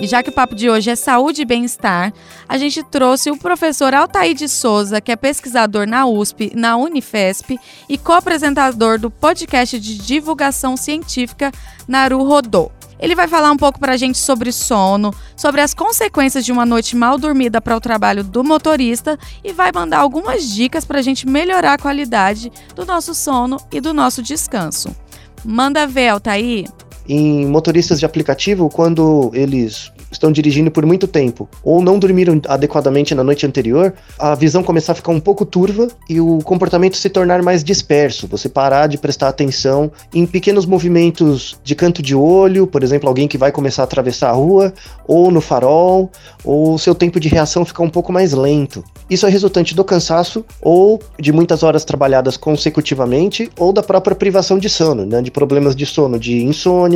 E 0.05 0.07
já 0.07 0.23
que 0.23 0.29
o 0.29 0.35
papo 0.35 0.55
de 0.55 0.69
hoje 0.69 0.91
é 0.91 0.97
saúde 0.97 1.41
e 1.41 1.45
bem-estar, 1.47 2.13
a 2.47 2.59
gente 2.59 2.83
trouxe 2.83 3.31
o 3.31 3.39
professor 3.39 3.95
Altair 3.95 4.35
de 4.35 4.51
Souza, 4.51 5.01
que 5.01 5.11
é 5.11 5.17
pesquisador 5.17 5.87
na 5.87 6.05
USP, 6.05 6.53
na 6.55 6.77
Unifesp 6.77 7.59
e 7.89 7.97
co-apresentador 7.97 8.99
do 8.99 9.11
podcast 9.11 9.81
de 9.81 9.97
divulgação 9.97 10.77
científica 10.77 11.51
Naru 11.89 12.23
Rodô. 12.23 12.71
Ele 12.99 13.15
vai 13.15 13.27
falar 13.27 13.51
um 13.51 13.57
pouco 13.57 13.81
para 13.81 13.95
a 13.95 13.97
gente 13.97 14.19
sobre 14.19 14.53
sono, 14.53 15.11
sobre 15.35 15.63
as 15.63 15.73
consequências 15.73 16.45
de 16.45 16.53
uma 16.53 16.67
noite 16.67 16.95
mal 16.95 17.17
dormida 17.17 17.59
para 17.59 17.75
o 17.75 17.81
trabalho 17.81 18.23
do 18.23 18.45
motorista 18.45 19.19
e 19.43 19.55
vai 19.55 19.73
mandar 19.73 20.01
algumas 20.01 20.47
dicas 20.47 20.85
para 20.85 20.99
a 20.99 21.03
gente 21.03 21.27
melhorar 21.27 21.73
a 21.73 21.79
qualidade 21.79 22.53
do 22.75 22.85
nosso 22.85 23.15
sono 23.15 23.57
e 23.73 23.81
do 23.81 23.95
nosso 23.95 24.23
descanso. 24.23 24.95
Manda 25.43 25.87
ver, 25.87 26.09
Altair! 26.09 26.69
Em 27.09 27.47
motoristas 27.47 28.01
de 28.01 28.07
aplicativo, 28.07 28.69
quando 28.71 29.31
eles 29.35 29.93
estão 30.11 30.33
dirigindo 30.33 30.71
por 30.71 30.87
muito 30.87 31.07
tempo 31.07 31.49
ou 31.63 31.83
não 31.83 31.99
dormiram 31.99 32.41
adequadamente 32.49 33.15
na 33.15 33.23
noite 33.23 33.45
anterior, 33.47 33.93
a 34.19 34.35
visão 34.35 34.63
começar 34.63 34.93
a 34.93 34.95
ficar 34.95 35.13
um 35.13 35.21
pouco 35.21 35.45
turva 35.45 35.89
e 36.09 36.21
o 36.21 36.39
comportamento 36.39 36.97
se 36.97 37.11
tornar 37.11 37.43
mais 37.43 37.63
disperso. 37.63 38.27
Você 38.29 38.49
parar 38.49 38.87
de 38.87 38.97
prestar 38.97 39.29
atenção 39.29 39.91
em 40.15 40.25
pequenos 40.25 40.65
movimentos 40.65 41.59
de 41.63 41.75
canto 41.75 42.01
de 42.01 42.15
olho, 42.15 42.67
por 42.67 42.83
exemplo, 42.83 43.09
alguém 43.09 43.29
que 43.29 43.37
vai 43.37 43.53
começar 43.53 43.83
a 43.83 43.85
atravessar 43.85 44.31
a 44.31 44.33
rua, 44.33 44.73
ou 45.07 45.31
no 45.31 45.41
farol, 45.41 46.11
ou 46.45 46.79
seu 46.79 46.95
tempo 46.95 47.21
de 47.21 47.29
reação 47.29 47.65
ficar 47.65 47.83
um 47.83 47.91
pouco 47.91 48.13
mais 48.13 48.33
lento. 48.33 48.83
Isso 49.11 49.27
é 49.27 49.31
resultante 49.31 49.75
do 49.75 49.85
cansaço 49.85 50.45
ou 50.63 51.01
de 51.21 51.33
muitas 51.33 51.63
horas 51.63 51.85
trabalhadas 51.85 52.37
consecutivamente 52.37 53.51
ou 53.59 53.73
da 53.73 53.83
própria 53.83 54.17
privação 54.17 54.59
de 54.59 54.71
sono, 54.71 55.05
né, 55.05 55.21
de 55.21 55.31
problemas 55.31 55.77
de 55.77 55.85
sono, 55.85 56.19
de 56.19 56.43
insônia, 56.43 56.94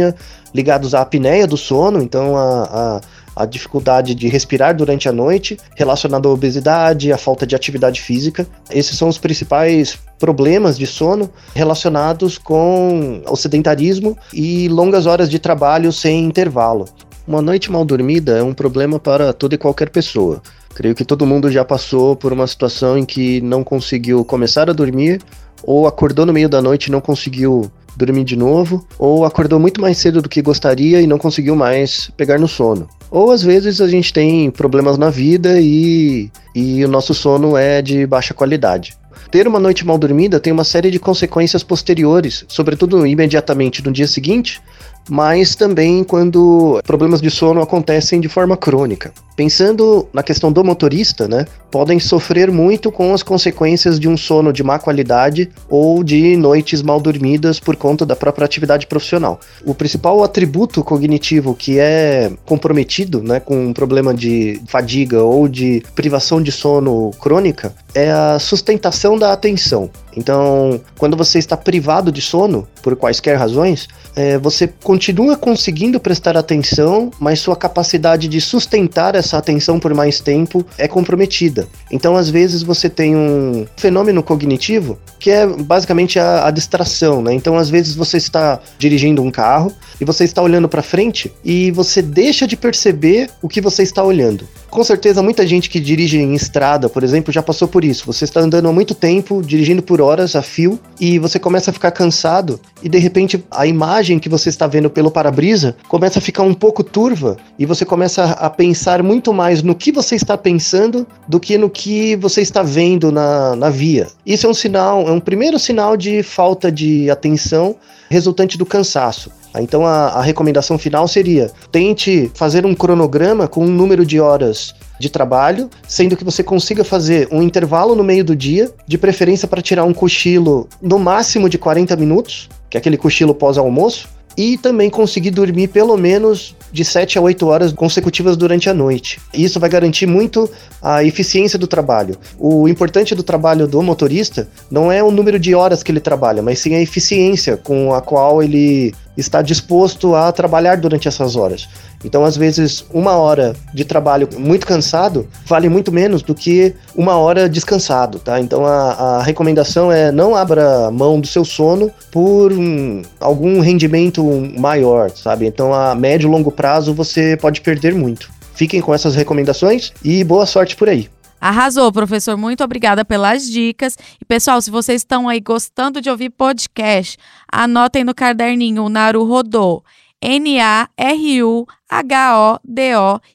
ligados 0.55 0.95
à 0.95 1.01
apneia 1.03 1.47
do 1.47 1.57
sono, 1.57 2.03
então 2.03 2.37
a, 2.37 2.63
a 2.65 3.01
a 3.39 3.47
dificuldade 3.47 4.17
de 4.17 4.27
respirar 4.27 4.75
durante 4.75 5.09
a 5.09 5.13
noite, 5.13 5.57
relacionado 5.77 6.29
à 6.29 6.33
obesidade, 6.33 7.13
à 7.13 7.17
falta 7.17 7.47
de 7.47 7.55
atividade 7.55 8.01
física. 8.01 8.45
Esses 8.69 8.99
são 8.99 9.09
os 9.09 9.17
principais 9.17 9.97
problemas 10.19 10.77
de 10.77 10.89
sono 10.89 11.31
relacionados 11.55 12.37
com 12.37 13.23
o 13.25 13.37
sedentarismo 13.37 14.19
e 14.35 14.69
longas 14.69 15.07
horas 15.07 15.31
de 15.31 15.39
trabalho 15.39 15.93
sem 15.93 16.25
intervalo. 16.25 16.87
Uma 17.29 17.41
noite 17.41 17.71
mal 17.71 17.85
dormida 17.85 18.37
é 18.37 18.43
um 18.43 18.53
problema 18.53 18.99
para 18.99 19.33
toda 19.33 19.55
e 19.55 19.59
qualquer 19.59 19.91
pessoa. 19.91 20.43
Creio 20.75 20.97
que 20.97 21.05
todo 21.05 21.27
mundo 21.27 21.49
já 21.49 21.65
passou 21.65 22.17
por 22.17 22.33
uma 22.33 22.47
situação 22.47 22.99
em 22.99 23.05
que 23.05 23.41
não 23.41 23.63
conseguiu 23.63 24.25
começar 24.25 24.69
a 24.69 24.73
dormir 24.73 25.21
ou 25.63 25.87
acordou 25.87 26.27
no 26.27 26.33
meio 26.33 26.49
da 26.49 26.61
noite 26.61 26.87
e 26.87 26.91
não 26.91 27.01
conseguiu 27.01 27.71
dormir 27.99 28.25
de 28.25 28.37
novo, 28.37 28.87
ou 28.99 29.25
acordou 29.25 29.59
muito 29.59 29.81
mais 29.81 29.99
cedo 29.99 30.23
do 30.23 30.29
que 30.29 30.41
gostaria 30.41 31.01
e 31.01 31.07
não 31.07 31.19
conseguiu 31.19 31.57
mais 31.57 32.11
pegar 32.17 32.39
no 32.39 32.47
sono. 32.47 32.89
Ou 33.11 33.33
às 33.33 33.43
vezes 33.43 33.81
a 33.81 33.89
gente 33.89 34.13
tem 34.13 34.51
problemas 34.51 34.97
na 34.97 35.11
vida 35.11 35.61
e, 35.61 36.31
e 36.55 36.85
o 36.85 36.89
nosso 36.89 37.13
sono 37.13 37.57
é 37.57 37.83
de 37.83 38.07
baixa 38.07 38.33
qualidade. 38.33 38.97
Ter 39.31 39.47
uma 39.47 39.59
noite 39.59 39.85
mal 39.85 39.99
dormida 39.99 40.41
tem 40.41 40.53
uma 40.53 40.65
série 40.65 40.91
de 40.91 40.99
consequências 40.99 41.63
posteriores, 41.63 42.45
sobretudo 42.49 43.07
imediatamente 43.07 43.85
no 43.85 43.93
dia 43.93 44.07
seguinte, 44.07 44.63
mas 45.09 45.55
também 45.55 46.05
quando 46.05 46.81
problemas 46.85 47.21
de 47.21 47.31
sono 47.31 47.61
acontecem 47.61 48.21
de 48.21 48.29
forma 48.29 48.57
crônica. 48.57 49.13
Pensando 49.35 50.09
na 50.13 50.23
questão 50.23 50.51
do 50.51 50.65
motorista, 50.65 51.29
né, 51.29 51.47
podem 51.71 52.01
sofrer 52.01 52.51
muito 52.51 52.91
com 52.91 53.15
as 53.15 53.23
consequências 53.23 53.99
de 53.99 54.09
um 54.09 54.17
sono 54.17 54.53
de 54.53 54.65
má 54.65 54.79
qualidade 54.79 55.49
ou 55.69 56.03
de 56.03 56.37
noites 56.37 56.83
mal 56.83 57.01
dormidas 57.01 57.61
por 57.61 57.77
conta 57.77 58.05
da 58.05 58.17
própria 58.17 58.45
atividade 58.45 58.87
profissional. 58.87 59.39
O 59.65 59.75
principal 59.75 60.25
atributo 60.25 60.83
cognitivo 60.83 61.55
que 61.55 61.79
é 61.79 62.33
comprometido, 62.45 63.23
né, 63.23 63.39
com 63.39 63.67
um 63.67 63.73
problema 63.73 64.13
de 64.13 64.61
fadiga 64.67 65.23
ou 65.23 65.47
de 65.47 65.83
privação 65.95 66.43
de 66.43 66.51
sono 66.51 67.13
crônica 67.21 67.73
é 67.95 68.11
a 68.11 68.39
sustentação 68.39 69.17
da 69.17 69.33
atenção. 69.33 69.91
Então, 70.19 70.81
quando 70.99 71.17
você 71.17 71.39
está 71.39 71.57
privado 71.57 72.11
de 72.11 72.21
sono, 72.21 72.67
por 72.83 72.97
quaisquer 72.97 73.39
razões, 73.39 73.87
é, 74.17 74.37
você 74.37 74.67
continua 74.67 75.37
conseguindo 75.37 76.01
prestar 76.01 76.37
atenção, 76.37 77.11
mas 77.21 77.39
sua 77.39 77.55
capacidade 77.55 78.27
de 78.27 78.41
sustentar 78.41 79.15
essa 79.15 79.39
atenção 79.39 79.79
por 79.79 79.95
mais 79.95 80.19
tempo 80.19 80.67
é 80.77 80.89
comprometida. 80.89 81.69
Então, 81.91 82.17
às 82.17 82.29
vezes, 82.29 82.63
você 82.63 82.91
tem 82.91 83.15
um 83.15 83.65
fenômeno 83.77 84.23
cognitivo 84.23 84.99
que 85.21 85.31
é 85.31 85.47
basicamente 85.47 86.19
a, 86.19 86.47
a 86.47 86.51
distração, 86.51 87.23
né? 87.23 87.33
Então, 87.33 87.57
às 87.57 87.71
vezes, 87.71 87.95
você 87.95 88.17
está 88.17 88.61
dirigindo 88.79 89.23
um 89.23 89.31
carro 89.31 89.73
e 90.01 90.05
você 90.05 90.25
está 90.25 90.43
olhando 90.43 90.69
para 90.69 90.83
frente 90.83 91.33
e 91.45 91.71
você 91.71 92.03
deixa 92.03 92.47
de 92.47 92.57
perceber 92.57 93.31
o 93.43 93.49
que 93.49 93.61
você 93.61 93.83
está 93.83 94.03
olhando. 94.03 94.47
Com 94.71 94.85
certeza, 94.85 95.23
muita 95.23 95.47
gente 95.47 95.71
que 95.71 95.81
dirige 95.81 96.19
em 96.19 96.35
estrada, 96.35 96.89
por 96.89 97.03
exemplo, 97.03 97.33
já 97.33 97.43
passou 97.43 97.67
por 97.67 97.85
isso. 97.85 98.05
Você 98.07 98.25
está 98.25 98.41
andando 98.41 98.69
há 98.69 98.73
muito 98.73 98.95
tempo, 98.95 99.43
dirigindo 99.43 99.83
por 99.83 100.01
horas 100.09 100.35
a 100.35 100.43
fio, 100.43 100.81
e 100.99 101.19
você 101.19 101.39
começa 101.39 101.71
a 101.71 101.73
ficar 101.73 101.91
cansado, 101.91 102.61
e 102.83 102.89
de 102.89 102.99
repente 102.99 103.45
a 103.51 103.67
imagem 103.67 104.19
que 104.19 104.29
você 104.29 104.49
está 104.49 104.67
vendo 104.67 104.91
pelo 104.91 105.11
para-brisa 105.11 105.77
começa 105.89 106.19
a 106.19 106.23
ficar 106.23 106.43
um 106.43 106.55
pouco 106.55 106.83
turva, 106.83 107.37
e 107.59 107.67
você 107.67 107.85
começa 107.85 108.25
a 108.25 108.51
pensar 108.51 109.03
muito 109.03 109.33
mais 109.33 109.63
no 109.63 109.75
que 109.75 109.93
você 109.93 110.17
está 110.17 110.37
pensando 110.37 111.07
do 111.29 111.39
que 111.39 111.57
no 111.57 111.71
que 111.71 112.17
você 112.17 112.41
está 112.41 112.63
vendo 112.63 113.13
na, 113.13 113.55
na 113.55 113.71
via. 113.71 114.09
Isso 114.27 114.47
é 114.47 114.51
um 114.51 114.55
sinal, 114.55 115.07
é 115.07 115.13
um 115.13 115.21
primeiro 115.21 115.59
sinal 115.59 115.97
de 115.97 116.23
falta 116.23 116.73
de 116.73 117.11
atenção 117.11 117.77
resultante 118.11 118.57
do 118.57 118.67
cansaço. 118.67 119.31
Então 119.57 119.87
a, 119.87 120.09
a 120.09 120.23
recomendação 120.23 120.79
final 120.79 121.07
seria: 121.09 121.51
tente 121.71 122.31
fazer 122.35 122.67
um 122.67 122.75
cronograma 122.75 123.49
com 123.49 123.65
um 123.65 123.71
número 123.71 124.05
de 124.05 124.21
horas 124.21 124.75
de 124.99 125.09
trabalho, 125.09 125.71
sendo 125.87 126.17
que 126.17 126.25
você 126.25 126.43
consiga 126.43 126.85
fazer 126.85 127.29
um 127.31 127.43
intervalo 127.43 127.95
no 127.95 128.05
meio 128.05 128.25
do 128.25 128.35
dia, 128.35 128.71
de 128.87 128.99
preferência 128.99 129.47
para 129.47 129.63
tirar 129.63 129.85
um 129.85 129.95
cochilo 129.95 130.69
no 130.81 130.99
máximo 130.99 131.49
de 131.49 131.59
40 131.59 131.95
minutos, 131.97 132.49
que 132.69 132.77
é 132.77 132.81
aquele 132.81 132.97
cochilo 132.97 133.35
pós-almoço, 133.35 134.09
e 134.39 134.57
também 134.57 134.89
conseguir 134.89 135.33
dormir 135.33 135.67
pelo 135.67 135.97
menos 135.97 136.55
de 136.73 136.85
7 136.85 137.19
a 137.19 137.21
8 137.21 137.45
horas 137.45 137.73
consecutivas 137.73 138.37
durante 138.37 138.71
a 138.71 138.75
noite. 138.75 139.19
Isso 139.35 139.59
vai 139.59 139.69
garantir 139.69 140.07
muito 140.07 140.49
a 140.81 141.03
eficiência 141.03 141.59
do 141.59 141.67
trabalho. 141.67 142.17
O 142.39 142.69
importante 142.69 143.17
do 143.17 143.25
trabalho 143.25 143.67
do 143.67 143.83
motorista 143.83 144.49
não 144.71 144.93
é 144.93 145.03
o 145.03 145.11
número 145.11 145.41
de 145.41 145.57
horas 145.57 145.83
que 145.83 145.91
ele 145.91 145.99
trabalha, 145.99 146.41
mas 146.41 146.61
sim 146.61 146.77
a 146.77 146.81
eficiência 146.81 147.57
com 147.57 147.93
a 147.93 148.01
qual 148.01 148.41
ele 148.41 148.95
está 149.21 149.43
disposto 149.43 150.15
a 150.15 150.31
trabalhar 150.31 150.77
durante 150.77 151.09
essas 151.09 151.37
horas. 151.37 151.69
Então, 152.05 152.25
às 152.25 152.37
vezes, 152.37 152.85
uma 152.93 153.17
hora 153.17 153.55
de 153.75 153.85
trabalho 153.85 154.29
muito 154.39 154.67
cansado 154.67 155.27
vale 155.45 155.69
muito 155.69 155.91
menos 155.91 156.23
do 156.23 156.35
que 156.35 156.75
uma 156.95 157.17
hora 157.17 157.49
descansado, 157.49 158.19
tá? 158.21 158.41
Então, 158.41 158.65
a, 158.65 159.19
a 159.19 159.23
recomendação 159.23 159.91
é 159.91 160.13
não 160.13 160.37
abra 160.37 160.91
mão 160.91 161.21
do 161.21 161.27
seu 161.27 161.45
sono 161.45 161.91
por 162.13 162.53
um, 162.53 163.03
algum 163.21 163.61
rendimento 163.61 164.25
maior, 164.57 165.11
sabe? 165.11 165.47
Então, 165.47 165.75
a 165.75 165.95
médio 165.95 166.29
e 166.29 166.31
longo 166.31 166.53
prazo 166.53 166.95
você 166.95 167.37
pode 167.37 167.61
perder 167.61 167.95
muito. 167.95 168.31
Fiquem 168.55 168.81
com 168.81 168.95
essas 168.95 169.15
recomendações 169.15 169.93
e 170.03 170.23
boa 170.25 170.47
sorte 170.47 170.77
por 170.77 170.89
aí. 170.89 171.09
Arrasou, 171.41 171.93
professor. 171.93 172.37
Muito 172.37 172.65
obrigada 172.65 173.05
pelas 173.05 173.49
dicas. 173.49 173.97
E, 174.21 174.25
pessoal, 174.25 174.61
se 174.61 174.71
vocês 174.71 175.03
estão 175.03 175.29
aí 175.29 175.41
gostando 175.41 176.01
de 176.01 176.11
ouvir 176.11 176.31
podcast, 176.31 177.17
anotem 177.51 178.05
no 178.05 178.15
caderninho 178.15 178.85
o 178.85 178.89
Naru 178.89 179.25
Rodô. 179.25 179.83
N-A-R-U-H-O-D-O 180.21 180.91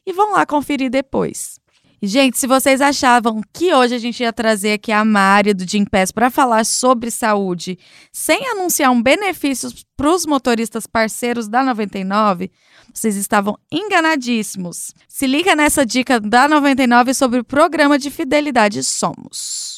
e 0.06 0.12
vão 0.12 0.32
lá 0.32 0.44
conferir 0.44 0.90
depois. 0.90 1.58
Gente, 2.06 2.36
se 2.38 2.46
vocês 2.46 2.82
achavam 2.82 3.40
que 3.50 3.72
hoje 3.72 3.94
a 3.94 3.98
gente 3.98 4.22
ia 4.22 4.30
trazer 4.30 4.74
aqui 4.74 4.92
a 4.92 5.02
Mari 5.02 5.54
do 5.54 5.66
Gimpass 5.66 6.12
para 6.12 6.30
falar 6.30 6.66
sobre 6.66 7.10
saúde, 7.10 7.78
sem 8.12 8.46
anunciar 8.48 8.90
um 8.90 9.02
benefício 9.02 9.70
para 9.96 10.10
os 10.10 10.26
motoristas 10.26 10.86
parceiros 10.86 11.48
da 11.48 11.64
99, 11.64 12.50
vocês 12.94 13.16
estavam 13.16 13.58
enganadíssimos. 13.70 14.94
Se 15.08 15.26
liga 15.26 15.56
nessa 15.56 15.84
dica 15.84 16.20
da 16.20 16.48
99 16.48 17.12
sobre 17.12 17.40
o 17.40 17.44
programa 17.44 17.98
de 17.98 18.08
fidelidade 18.10 18.84
Somos. 18.84 19.76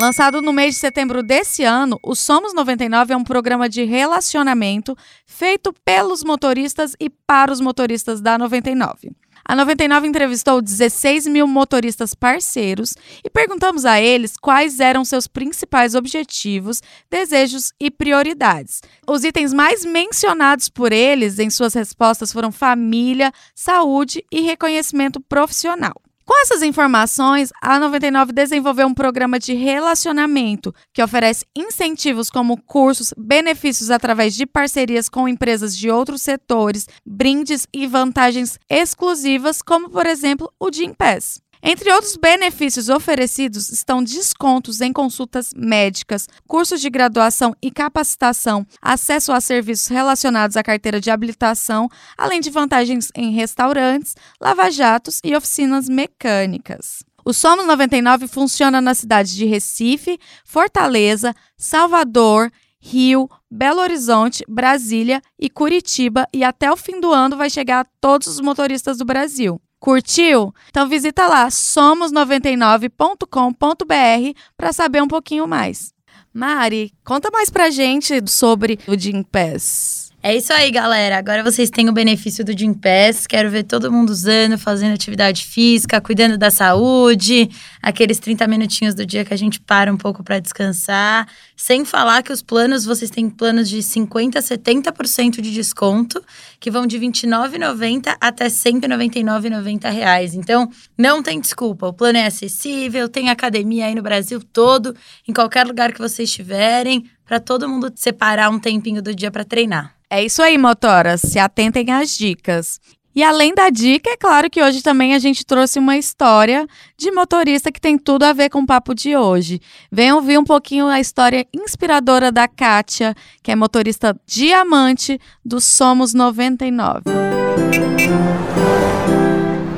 Lançado 0.00 0.40
no 0.40 0.52
mês 0.52 0.74
de 0.74 0.80
setembro 0.80 1.22
desse 1.24 1.64
ano, 1.64 1.98
o 2.02 2.14
Somos 2.14 2.54
99 2.54 3.12
é 3.12 3.16
um 3.16 3.24
programa 3.24 3.68
de 3.68 3.82
relacionamento 3.82 4.96
feito 5.26 5.74
pelos 5.84 6.22
motoristas 6.22 6.94
e 7.00 7.10
para 7.10 7.52
os 7.52 7.60
motoristas 7.60 8.20
da 8.20 8.38
99. 8.38 9.10
A 9.50 9.56
99 9.56 10.06
entrevistou 10.06 10.60
16 10.60 11.26
mil 11.26 11.46
motoristas 11.46 12.14
parceiros 12.14 12.94
e 13.24 13.30
perguntamos 13.30 13.86
a 13.86 13.98
eles 13.98 14.36
quais 14.36 14.78
eram 14.78 15.06
seus 15.06 15.26
principais 15.26 15.94
objetivos, 15.94 16.82
desejos 17.10 17.72
e 17.80 17.90
prioridades. 17.90 18.82
Os 19.08 19.24
itens 19.24 19.54
mais 19.54 19.86
mencionados 19.86 20.68
por 20.68 20.92
eles 20.92 21.38
em 21.38 21.48
suas 21.48 21.72
respostas 21.72 22.30
foram 22.30 22.52
família, 22.52 23.32
saúde 23.54 24.22
e 24.30 24.42
reconhecimento 24.42 25.18
profissional. 25.18 25.94
Com 26.28 26.42
essas 26.42 26.62
informações, 26.62 27.50
a 27.58 27.80
99 27.80 28.34
desenvolveu 28.34 28.86
um 28.86 28.92
programa 28.92 29.38
de 29.38 29.54
relacionamento 29.54 30.74
que 30.92 31.02
oferece 31.02 31.46
incentivos 31.56 32.28
como 32.28 32.62
cursos, 32.64 33.14
benefícios 33.16 33.90
através 33.90 34.34
de 34.34 34.44
parcerias 34.44 35.08
com 35.08 35.26
empresas 35.26 35.74
de 35.74 35.90
outros 35.90 36.20
setores, 36.20 36.86
brindes 37.02 37.66
e 37.72 37.86
vantagens 37.86 38.58
exclusivas, 38.68 39.62
como 39.62 39.88
por 39.88 40.04
exemplo 40.04 40.52
o 40.60 40.70
Gympass. 40.70 41.40
Entre 41.62 41.92
outros 41.92 42.16
benefícios 42.16 42.88
oferecidos 42.88 43.70
estão 43.70 44.02
descontos 44.02 44.80
em 44.80 44.92
consultas 44.92 45.50
médicas, 45.56 46.28
cursos 46.46 46.80
de 46.80 46.88
graduação 46.88 47.54
e 47.60 47.70
capacitação, 47.70 48.64
acesso 48.80 49.32
a 49.32 49.40
serviços 49.40 49.88
relacionados 49.88 50.56
à 50.56 50.62
carteira 50.62 51.00
de 51.00 51.10
habilitação, 51.10 51.88
além 52.16 52.40
de 52.40 52.50
vantagens 52.50 53.10
em 53.14 53.32
restaurantes, 53.32 54.14
lava-jatos 54.40 55.20
e 55.24 55.34
oficinas 55.34 55.88
mecânicas. 55.88 57.02
O 57.24 57.32
Somos 57.32 57.66
99 57.66 58.28
funciona 58.28 58.80
nas 58.80 58.98
cidades 58.98 59.34
de 59.34 59.44
Recife, 59.44 60.18
Fortaleza, 60.44 61.34
Salvador, 61.56 62.50
Rio, 62.80 63.28
Belo 63.50 63.80
Horizonte, 63.80 64.44
Brasília 64.48 65.20
e 65.38 65.50
Curitiba 65.50 66.26
e 66.32 66.44
até 66.44 66.70
o 66.70 66.76
fim 66.76 67.00
do 67.00 67.12
ano 67.12 67.36
vai 67.36 67.50
chegar 67.50 67.80
a 67.80 67.88
todos 68.00 68.28
os 68.28 68.40
motoristas 68.40 68.96
do 68.96 69.04
Brasil. 69.04 69.60
Curtiu? 69.80 70.52
Então 70.68 70.88
visita 70.88 71.28
lá 71.28 71.48
somos99.com.br 71.48 74.38
para 74.56 74.72
saber 74.72 75.02
um 75.02 75.08
pouquinho 75.08 75.46
mais. 75.46 75.92
Mari, 76.32 76.92
conta 77.04 77.30
mais 77.30 77.50
pra 77.50 77.70
gente 77.70 78.20
sobre 78.28 78.78
o 78.86 78.96
Gym 78.96 79.22
Pass. 79.22 80.07
É 80.28 80.36
isso 80.36 80.52
aí, 80.52 80.70
galera. 80.70 81.16
Agora 81.16 81.42
vocês 81.42 81.70
têm 81.70 81.88
o 81.88 81.92
benefício 81.92 82.44
do 82.44 82.52
Gym 82.52 82.74
Pass. 82.74 83.26
Quero 83.26 83.48
ver 83.48 83.62
todo 83.62 83.90
mundo 83.90 84.10
usando, 84.10 84.58
fazendo 84.58 84.92
atividade 84.92 85.42
física, 85.46 86.02
cuidando 86.02 86.36
da 86.36 86.50
saúde, 86.50 87.48
aqueles 87.80 88.18
30 88.18 88.46
minutinhos 88.46 88.94
do 88.94 89.06
dia 89.06 89.24
que 89.24 89.32
a 89.32 89.36
gente 89.38 89.58
para 89.58 89.90
um 89.90 89.96
pouco 89.96 90.22
para 90.22 90.38
descansar. 90.38 91.26
Sem 91.56 91.82
falar 91.82 92.22
que 92.22 92.30
os 92.30 92.42
planos, 92.42 92.84
vocês 92.84 93.10
têm 93.10 93.30
planos 93.30 93.70
de 93.70 93.82
50 93.82 94.38
a 94.38 94.42
70% 94.42 95.40
de 95.40 95.50
desconto, 95.50 96.22
que 96.60 96.70
vão 96.70 96.86
de 96.86 96.98
R$ 96.98 97.06
29,90 97.06 98.14
até 98.20 98.48
199,90 98.48 99.90
reais. 99.90 100.34
Então, 100.34 100.70
não 100.98 101.22
tem 101.22 101.40
desculpa. 101.40 101.86
O 101.86 101.92
plano 101.94 102.18
é 102.18 102.26
acessível, 102.26 103.08
tem 103.08 103.30
academia 103.30 103.86
aí 103.86 103.94
no 103.94 104.02
Brasil 104.02 104.42
todo, 104.52 104.94
em 105.26 105.32
qualquer 105.32 105.66
lugar 105.66 105.90
que 105.90 105.98
vocês 105.98 106.28
estiverem, 106.28 107.10
para 107.24 107.40
todo 107.40 107.66
mundo 107.66 107.90
separar 107.96 108.50
um 108.50 108.58
tempinho 108.58 109.00
do 109.00 109.14
dia 109.14 109.30
para 109.30 109.42
treinar. 109.42 109.97
É 110.10 110.24
isso 110.24 110.42
aí, 110.42 110.56
motoras. 110.56 111.20
Se 111.20 111.38
atentem 111.38 111.90
às 111.90 112.16
dicas. 112.16 112.80
E 113.14 113.22
além 113.22 113.54
da 113.54 113.68
dica, 113.68 114.08
é 114.08 114.16
claro 114.16 114.48
que 114.48 114.62
hoje 114.62 114.80
também 114.80 115.14
a 115.14 115.18
gente 115.18 115.44
trouxe 115.44 115.78
uma 115.78 115.98
história 115.98 116.66
de 116.96 117.10
motorista 117.10 117.70
que 117.70 117.80
tem 117.80 117.98
tudo 117.98 118.22
a 118.22 118.32
ver 118.32 118.48
com 118.48 118.60
o 118.60 118.66
papo 118.66 118.94
de 118.94 119.14
hoje. 119.16 119.60
Venham 119.92 120.16
ouvir 120.16 120.38
um 120.38 120.44
pouquinho 120.44 120.86
a 120.86 120.98
história 120.98 121.46
inspiradora 121.52 122.32
da 122.32 122.48
Kátia, 122.48 123.14
que 123.42 123.50
é 123.50 123.56
motorista 123.56 124.18
diamante 124.24 125.20
do 125.44 125.60
Somos 125.60 126.14
99. 126.14 127.02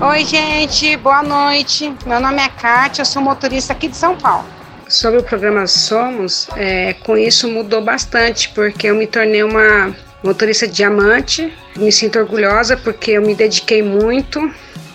Oi, 0.00 0.24
gente, 0.24 0.96
boa 0.98 1.24
noite. 1.24 1.92
Meu 2.06 2.20
nome 2.20 2.40
é 2.40 2.48
Kátia, 2.48 3.02
eu 3.02 3.06
sou 3.06 3.20
motorista 3.20 3.72
aqui 3.72 3.88
de 3.88 3.96
São 3.96 4.16
Paulo. 4.16 4.46
Sobre 4.88 5.18
o 5.18 5.24
programa 5.24 5.66
Somos, 5.66 6.48
é, 6.56 6.92
com 6.92 7.16
isso 7.16 7.48
mudou 7.48 7.82
bastante, 7.82 8.48
porque 8.50 8.88
eu 8.88 8.94
me 8.94 9.06
tornei 9.06 9.42
uma 9.42 9.94
motorista 10.22 10.66
diamante. 10.66 11.52
Me 11.76 11.90
sinto 11.90 12.18
orgulhosa 12.18 12.76
porque 12.76 13.12
eu 13.12 13.22
me 13.22 13.34
dediquei 13.34 13.82
muito, 13.82 14.52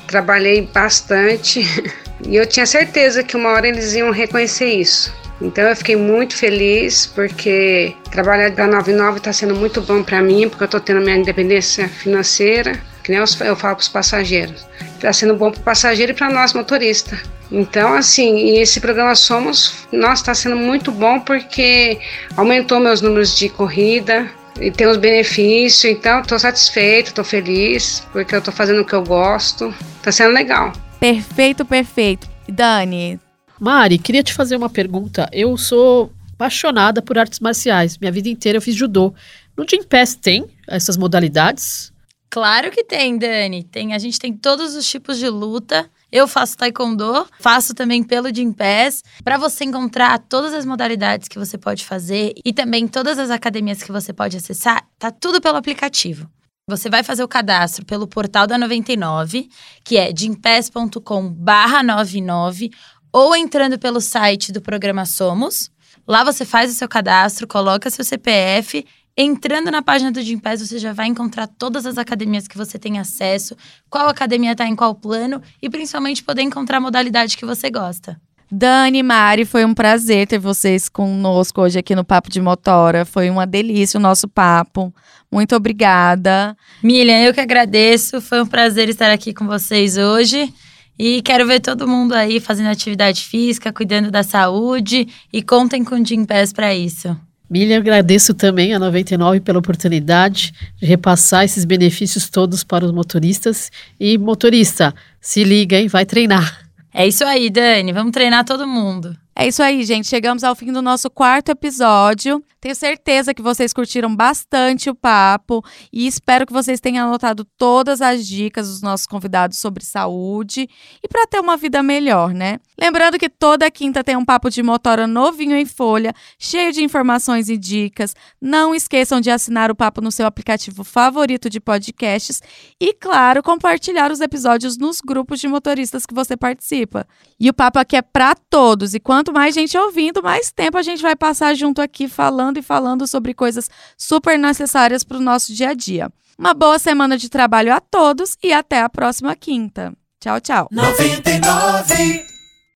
trabalhei 0.07 0.61
bastante 0.61 1.61
e 2.27 2.35
eu 2.35 2.45
tinha 2.45 2.65
certeza 2.65 3.23
que 3.23 3.35
uma 3.35 3.49
hora 3.49 3.67
eles 3.67 3.93
iam 3.93 4.11
reconhecer 4.11 4.73
isso. 4.73 5.13
Então 5.41 5.65
eu 5.65 5.75
fiquei 5.75 5.95
muito 5.95 6.35
feliz 6.35 7.07
porque 7.07 7.93
trabalhar 8.09 8.51
para 8.51 8.67
99 8.67 9.17
está 9.17 9.33
sendo 9.33 9.53
muito 9.55 9.81
bom 9.81 10.01
para 10.01 10.21
mim, 10.21 10.47
porque 10.47 10.63
eu 10.63 10.65
estou 10.65 10.79
tendo 10.79 11.01
minha 11.01 11.17
independência 11.17 11.89
financeira, 11.89 12.79
que 13.03 13.11
nem 13.11 13.19
eu, 13.19 13.27
falo 13.55 13.75
para 13.75 13.77
os 13.77 13.89
passageiros. 13.89 14.65
Está 14.95 15.11
sendo 15.11 15.35
bom 15.35 15.51
para 15.51 15.59
o 15.59 15.63
passageiro 15.63 16.13
e 16.13 16.15
para 16.15 16.29
nós 16.29 16.53
motorista. 16.53 17.19
Então, 17.51 17.93
assim, 17.93 18.57
esse 18.57 18.79
programa 18.79 19.13
Somos, 19.13 19.87
nossa, 19.91 20.21
está 20.21 20.33
sendo 20.33 20.55
muito 20.55 20.91
bom 20.91 21.19
porque 21.19 21.99
aumentou 22.35 22.79
meus 22.79 23.01
números 23.01 23.37
de 23.37 23.49
corrida, 23.49 24.27
e 24.59 24.71
tem 24.71 24.87
os 24.87 24.97
benefícios, 24.97 25.83
então 25.85 26.21
estou 26.21 26.39
satisfeito, 26.39 27.07
estou 27.07 27.23
feliz, 27.23 28.05
porque 28.11 28.35
eu 28.35 28.39
estou 28.39 28.53
fazendo 28.53 28.81
o 28.81 28.85
que 28.85 28.93
eu 28.93 29.03
gosto, 29.03 29.73
está 29.97 30.11
sendo 30.11 30.33
legal. 30.33 30.71
Perfeito, 30.99 31.65
perfeito. 31.65 32.27
Dani. 32.47 33.19
Mari, 33.59 33.97
queria 33.97 34.23
te 34.23 34.33
fazer 34.33 34.55
uma 34.55 34.69
pergunta. 34.69 35.29
Eu 35.31 35.57
sou 35.57 36.11
apaixonada 36.33 37.01
por 37.01 37.17
artes 37.17 37.39
marciais. 37.39 37.97
Minha 37.97 38.11
vida 38.11 38.29
inteira 38.29 38.57
eu 38.57 38.61
fiz 38.61 38.75
judô. 38.75 39.13
No 39.57 39.65
Gym 39.67 39.83
Pass 39.83 40.15
tem 40.15 40.45
essas 40.67 40.97
modalidades? 40.97 41.91
Claro 42.29 42.69
que 42.71 42.83
tem, 42.83 43.17
Dani. 43.17 43.63
Tem, 43.63 43.93
a 43.93 43.97
gente 43.97 44.19
tem 44.19 44.33
todos 44.33 44.75
os 44.75 44.87
tipos 44.89 45.17
de 45.17 45.29
luta. 45.29 45.89
Eu 46.15 46.27
faço 46.29 46.55
taekwondo, 46.55 47.27
faço 47.41 47.73
também 47.73 48.01
pelo 48.01 48.33
Gym 48.33 48.53
Pass, 48.53 49.03
para 49.21 49.37
você 49.37 49.65
encontrar 49.65 50.17
todas 50.17 50.53
as 50.53 50.65
modalidades 50.65 51.27
que 51.27 51.37
você 51.37 51.57
pode 51.57 51.83
fazer 51.83 52.33
e 52.45 52.53
também 52.53 52.87
todas 52.87 53.19
as 53.19 53.29
academias 53.29 53.83
que 53.83 53.91
você 53.91 54.13
pode 54.13 54.37
acessar, 54.37 54.87
tá 54.97 55.11
tudo 55.11 55.41
pelo 55.41 55.57
aplicativo. 55.57 56.31
Você 56.69 56.89
vai 56.89 57.03
fazer 57.03 57.21
o 57.21 57.27
cadastro 57.27 57.85
pelo 57.85 58.07
portal 58.07 58.47
da 58.47 58.57
99, 58.57 59.49
que 59.83 59.97
é 59.97 60.09
gympass.com/99 60.15 62.71
ou 63.11 63.35
entrando 63.35 63.77
pelo 63.77 63.99
site 63.99 64.53
do 64.53 64.61
programa 64.61 65.05
Somos. 65.05 65.69
Lá 66.07 66.23
você 66.23 66.45
faz 66.45 66.71
o 66.71 66.75
seu 66.75 66.87
cadastro, 66.87 67.45
coloca 67.45 67.89
seu 67.89 68.05
CPF 68.05 68.85
Entrando 69.17 69.71
na 69.71 69.81
página 69.81 70.11
do 70.11 70.21
Gympass, 70.21 70.67
você 70.67 70.77
já 70.77 70.91
vai 70.91 71.07
encontrar 71.07 71.47
todas 71.47 71.85
as 71.85 71.97
academias 71.97 72.49
que 72.49 72.57
você 72.57 72.77
tem 72.77 72.99
acesso, 72.99 73.55
qual 73.89 74.09
academia 74.09 74.51
está 74.51 74.65
em 74.65 74.75
qual 74.75 74.93
plano 74.93 75.41
e 75.61 75.69
principalmente 75.69 76.21
poder 76.21 76.41
encontrar 76.41 76.77
a 76.77 76.81
modalidade 76.81 77.37
que 77.37 77.45
você 77.45 77.69
gosta. 77.69 78.19
Dani, 78.51 79.01
Mari, 79.01 79.45
foi 79.45 79.63
um 79.63 79.73
prazer 79.73 80.27
ter 80.27 80.37
vocês 80.37 80.89
conosco 80.89 81.61
hoje 81.61 81.79
aqui 81.79 81.95
no 81.95 82.03
Papo 82.03 82.29
de 82.29 82.41
Motora. 82.41 83.05
Foi 83.05 83.29
uma 83.29 83.47
delícia 83.47 83.97
o 83.97 84.03
nosso 84.03 84.27
papo. 84.27 84.93
Muito 85.31 85.55
obrigada. 85.55 86.55
Milian, 86.83 87.23
eu 87.23 87.33
que 87.33 87.39
agradeço. 87.39 88.19
Foi 88.19 88.41
um 88.41 88.45
prazer 88.45 88.89
estar 88.89 89.11
aqui 89.11 89.33
com 89.33 89.47
vocês 89.47 89.97
hoje. 89.97 90.53
E 90.99 91.21
quero 91.21 91.47
ver 91.47 91.61
todo 91.61 91.87
mundo 91.87 92.13
aí 92.13 92.39
fazendo 92.39 92.69
atividade 92.69 93.23
física, 93.23 93.73
cuidando 93.73 94.11
da 94.11 94.23
saúde. 94.23 95.07
E 95.31 95.41
contem 95.41 95.83
com 95.83 95.95
o 95.95 96.05
Jim 96.05 96.25
Pass 96.25 96.53
para 96.53 96.75
isso. 96.75 97.17
Milha, 97.49 97.77
agradeço 97.77 98.33
também 98.33 98.73
a 98.73 98.79
99 98.79 99.39
pela 99.39 99.59
oportunidade 99.59 100.53
de 100.77 100.85
repassar 100.85 101.43
esses 101.43 101.63
benefícios 101.63 102.29
todos 102.29 102.63
para 102.63 102.85
os 102.85 102.91
motoristas. 102.91 103.71
E 103.99 104.17
motorista, 104.17 104.93
se 105.21 105.43
liga, 105.43 105.77
hein? 105.77 105.87
Vai 105.87 106.05
treinar. 106.05 106.65
É 106.93 107.07
isso 107.07 107.23
aí, 107.23 107.49
Dani. 107.49 107.93
Vamos 107.93 108.11
treinar 108.11 108.45
todo 108.45 108.67
mundo. 108.67 109.15
É 109.37 109.45
isso 109.45 109.61
aí, 109.61 109.83
gente. 109.83 110.07
Chegamos 110.07 110.45
ao 110.45 110.55
fim 110.55 110.71
do 110.71 110.81
nosso 110.81 111.09
quarto 111.09 111.49
episódio. 111.49 112.41
Tenho 112.61 112.73
certeza 112.73 113.33
que 113.33 113.41
vocês 113.41 113.73
curtiram 113.73 114.15
bastante 114.15 114.89
o 114.89 114.95
papo 114.95 115.61
e 115.91 116.07
espero 116.07 116.47
que 116.47 116.53
vocês 116.53 116.79
tenham 116.79 117.09
anotado 117.09 117.45
todas 117.57 118.01
as 118.01 118.25
dicas 118.25 118.69
dos 118.69 118.81
nossos 118.81 119.05
convidados 119.05 119.57
sobre 119.57 119.83
saúde 119.83 120.69
e 121.03 121.07
para 121.07 121.27
ter 121.27 121.39
uma 121.41 121.57
vida 121.57 121.83
melhor, 121.83 122.33
né? 122.33 122.59
Lembrando 122.79 123.19
que 123.19 123.29
toda 123.29 123.69
quinta 123.69 124.03
tem 124.03 124.15
um 124.15 124.25
papo 124.25 124.49
de 124.49 124.63
motora 124.63 125.05
novinho 125.05 125.55
em 125.55 125.65
folha, 125.65 126.13
cheio 126.39 126.71
de 126.71 126.83
informações 126.83 127.49
e 127.49 127.57
dicas. 127.57 128.15
Não 128.41 128.73
esqueçam 128.73 129.21
de 129.21 129.29
assinar 129.29 129.69
o 129.69 129.75
papo 129.75 130.01
no 130.01 130.11
seu 130.11 130.25
aplicativo 130.25 130.83
favorito 130.83 131.49
de 131.49 131.59
podcasts 131.59 132.41
e, 132.81 132.93
claro, 132.93 133.43
compartilhar 133.43 134.11
os 134.11 134.21
episódios 134.21 134.77
nos 134.77 135.01
grupos 135.01 135.39
de 135.39 135.47
motoristas 135.47 136.05
que 136.05 136.15
você 136.15 136.35
participa. 136.35 137.05
E 137.39 137.49
o 137.49 137.53
papo 137.53 137.77
aqui 137.77 137.95
é 137.95 138.01
para 138.01 138.33
todos 138.33 138.95
e 138.95 138.99
quanto 139.25 139.33
mais 139.33 139.55
gente 139.55 139.75
ouvindo, 139.75 140.21
mais 140.21 140.51
tempo 140.51 140.77
a 140.77 140.83
gente 140.83 141.01
vai 141.01 141.15
passar 141.15 141.55
junto 141.55 141.81
aqui 141.81 142.07
falando 142.07 142.57
e 142.57 142.61
falando 142.61 143.07
sobre 143.07 143.33
coisas 143.33 143.69
super 143.97 144.37
necessárias 144.37 145.03
para 145.03 145.17
o 145.17 145.21
nosso 145.21 145.51
dia 145.51 145.69
a 145.69 145.73
dia. 145.73 146.11
Uma 146.37 146.53
boa 146.53 146.77
semana 146.77 147.17
de 147.17 147.27
trabalho 147.27 147.73
a 147.73 147.79
todos 147.79 148.37
e 148.43 148.53
até 148.53 148.81
a 148.81 148.89
próxima 148.89 149.35
quinta. 149.35 149.93
Tchau, 150.19 150.39
tchau. 150.39 150.67
99. 150.71 152.34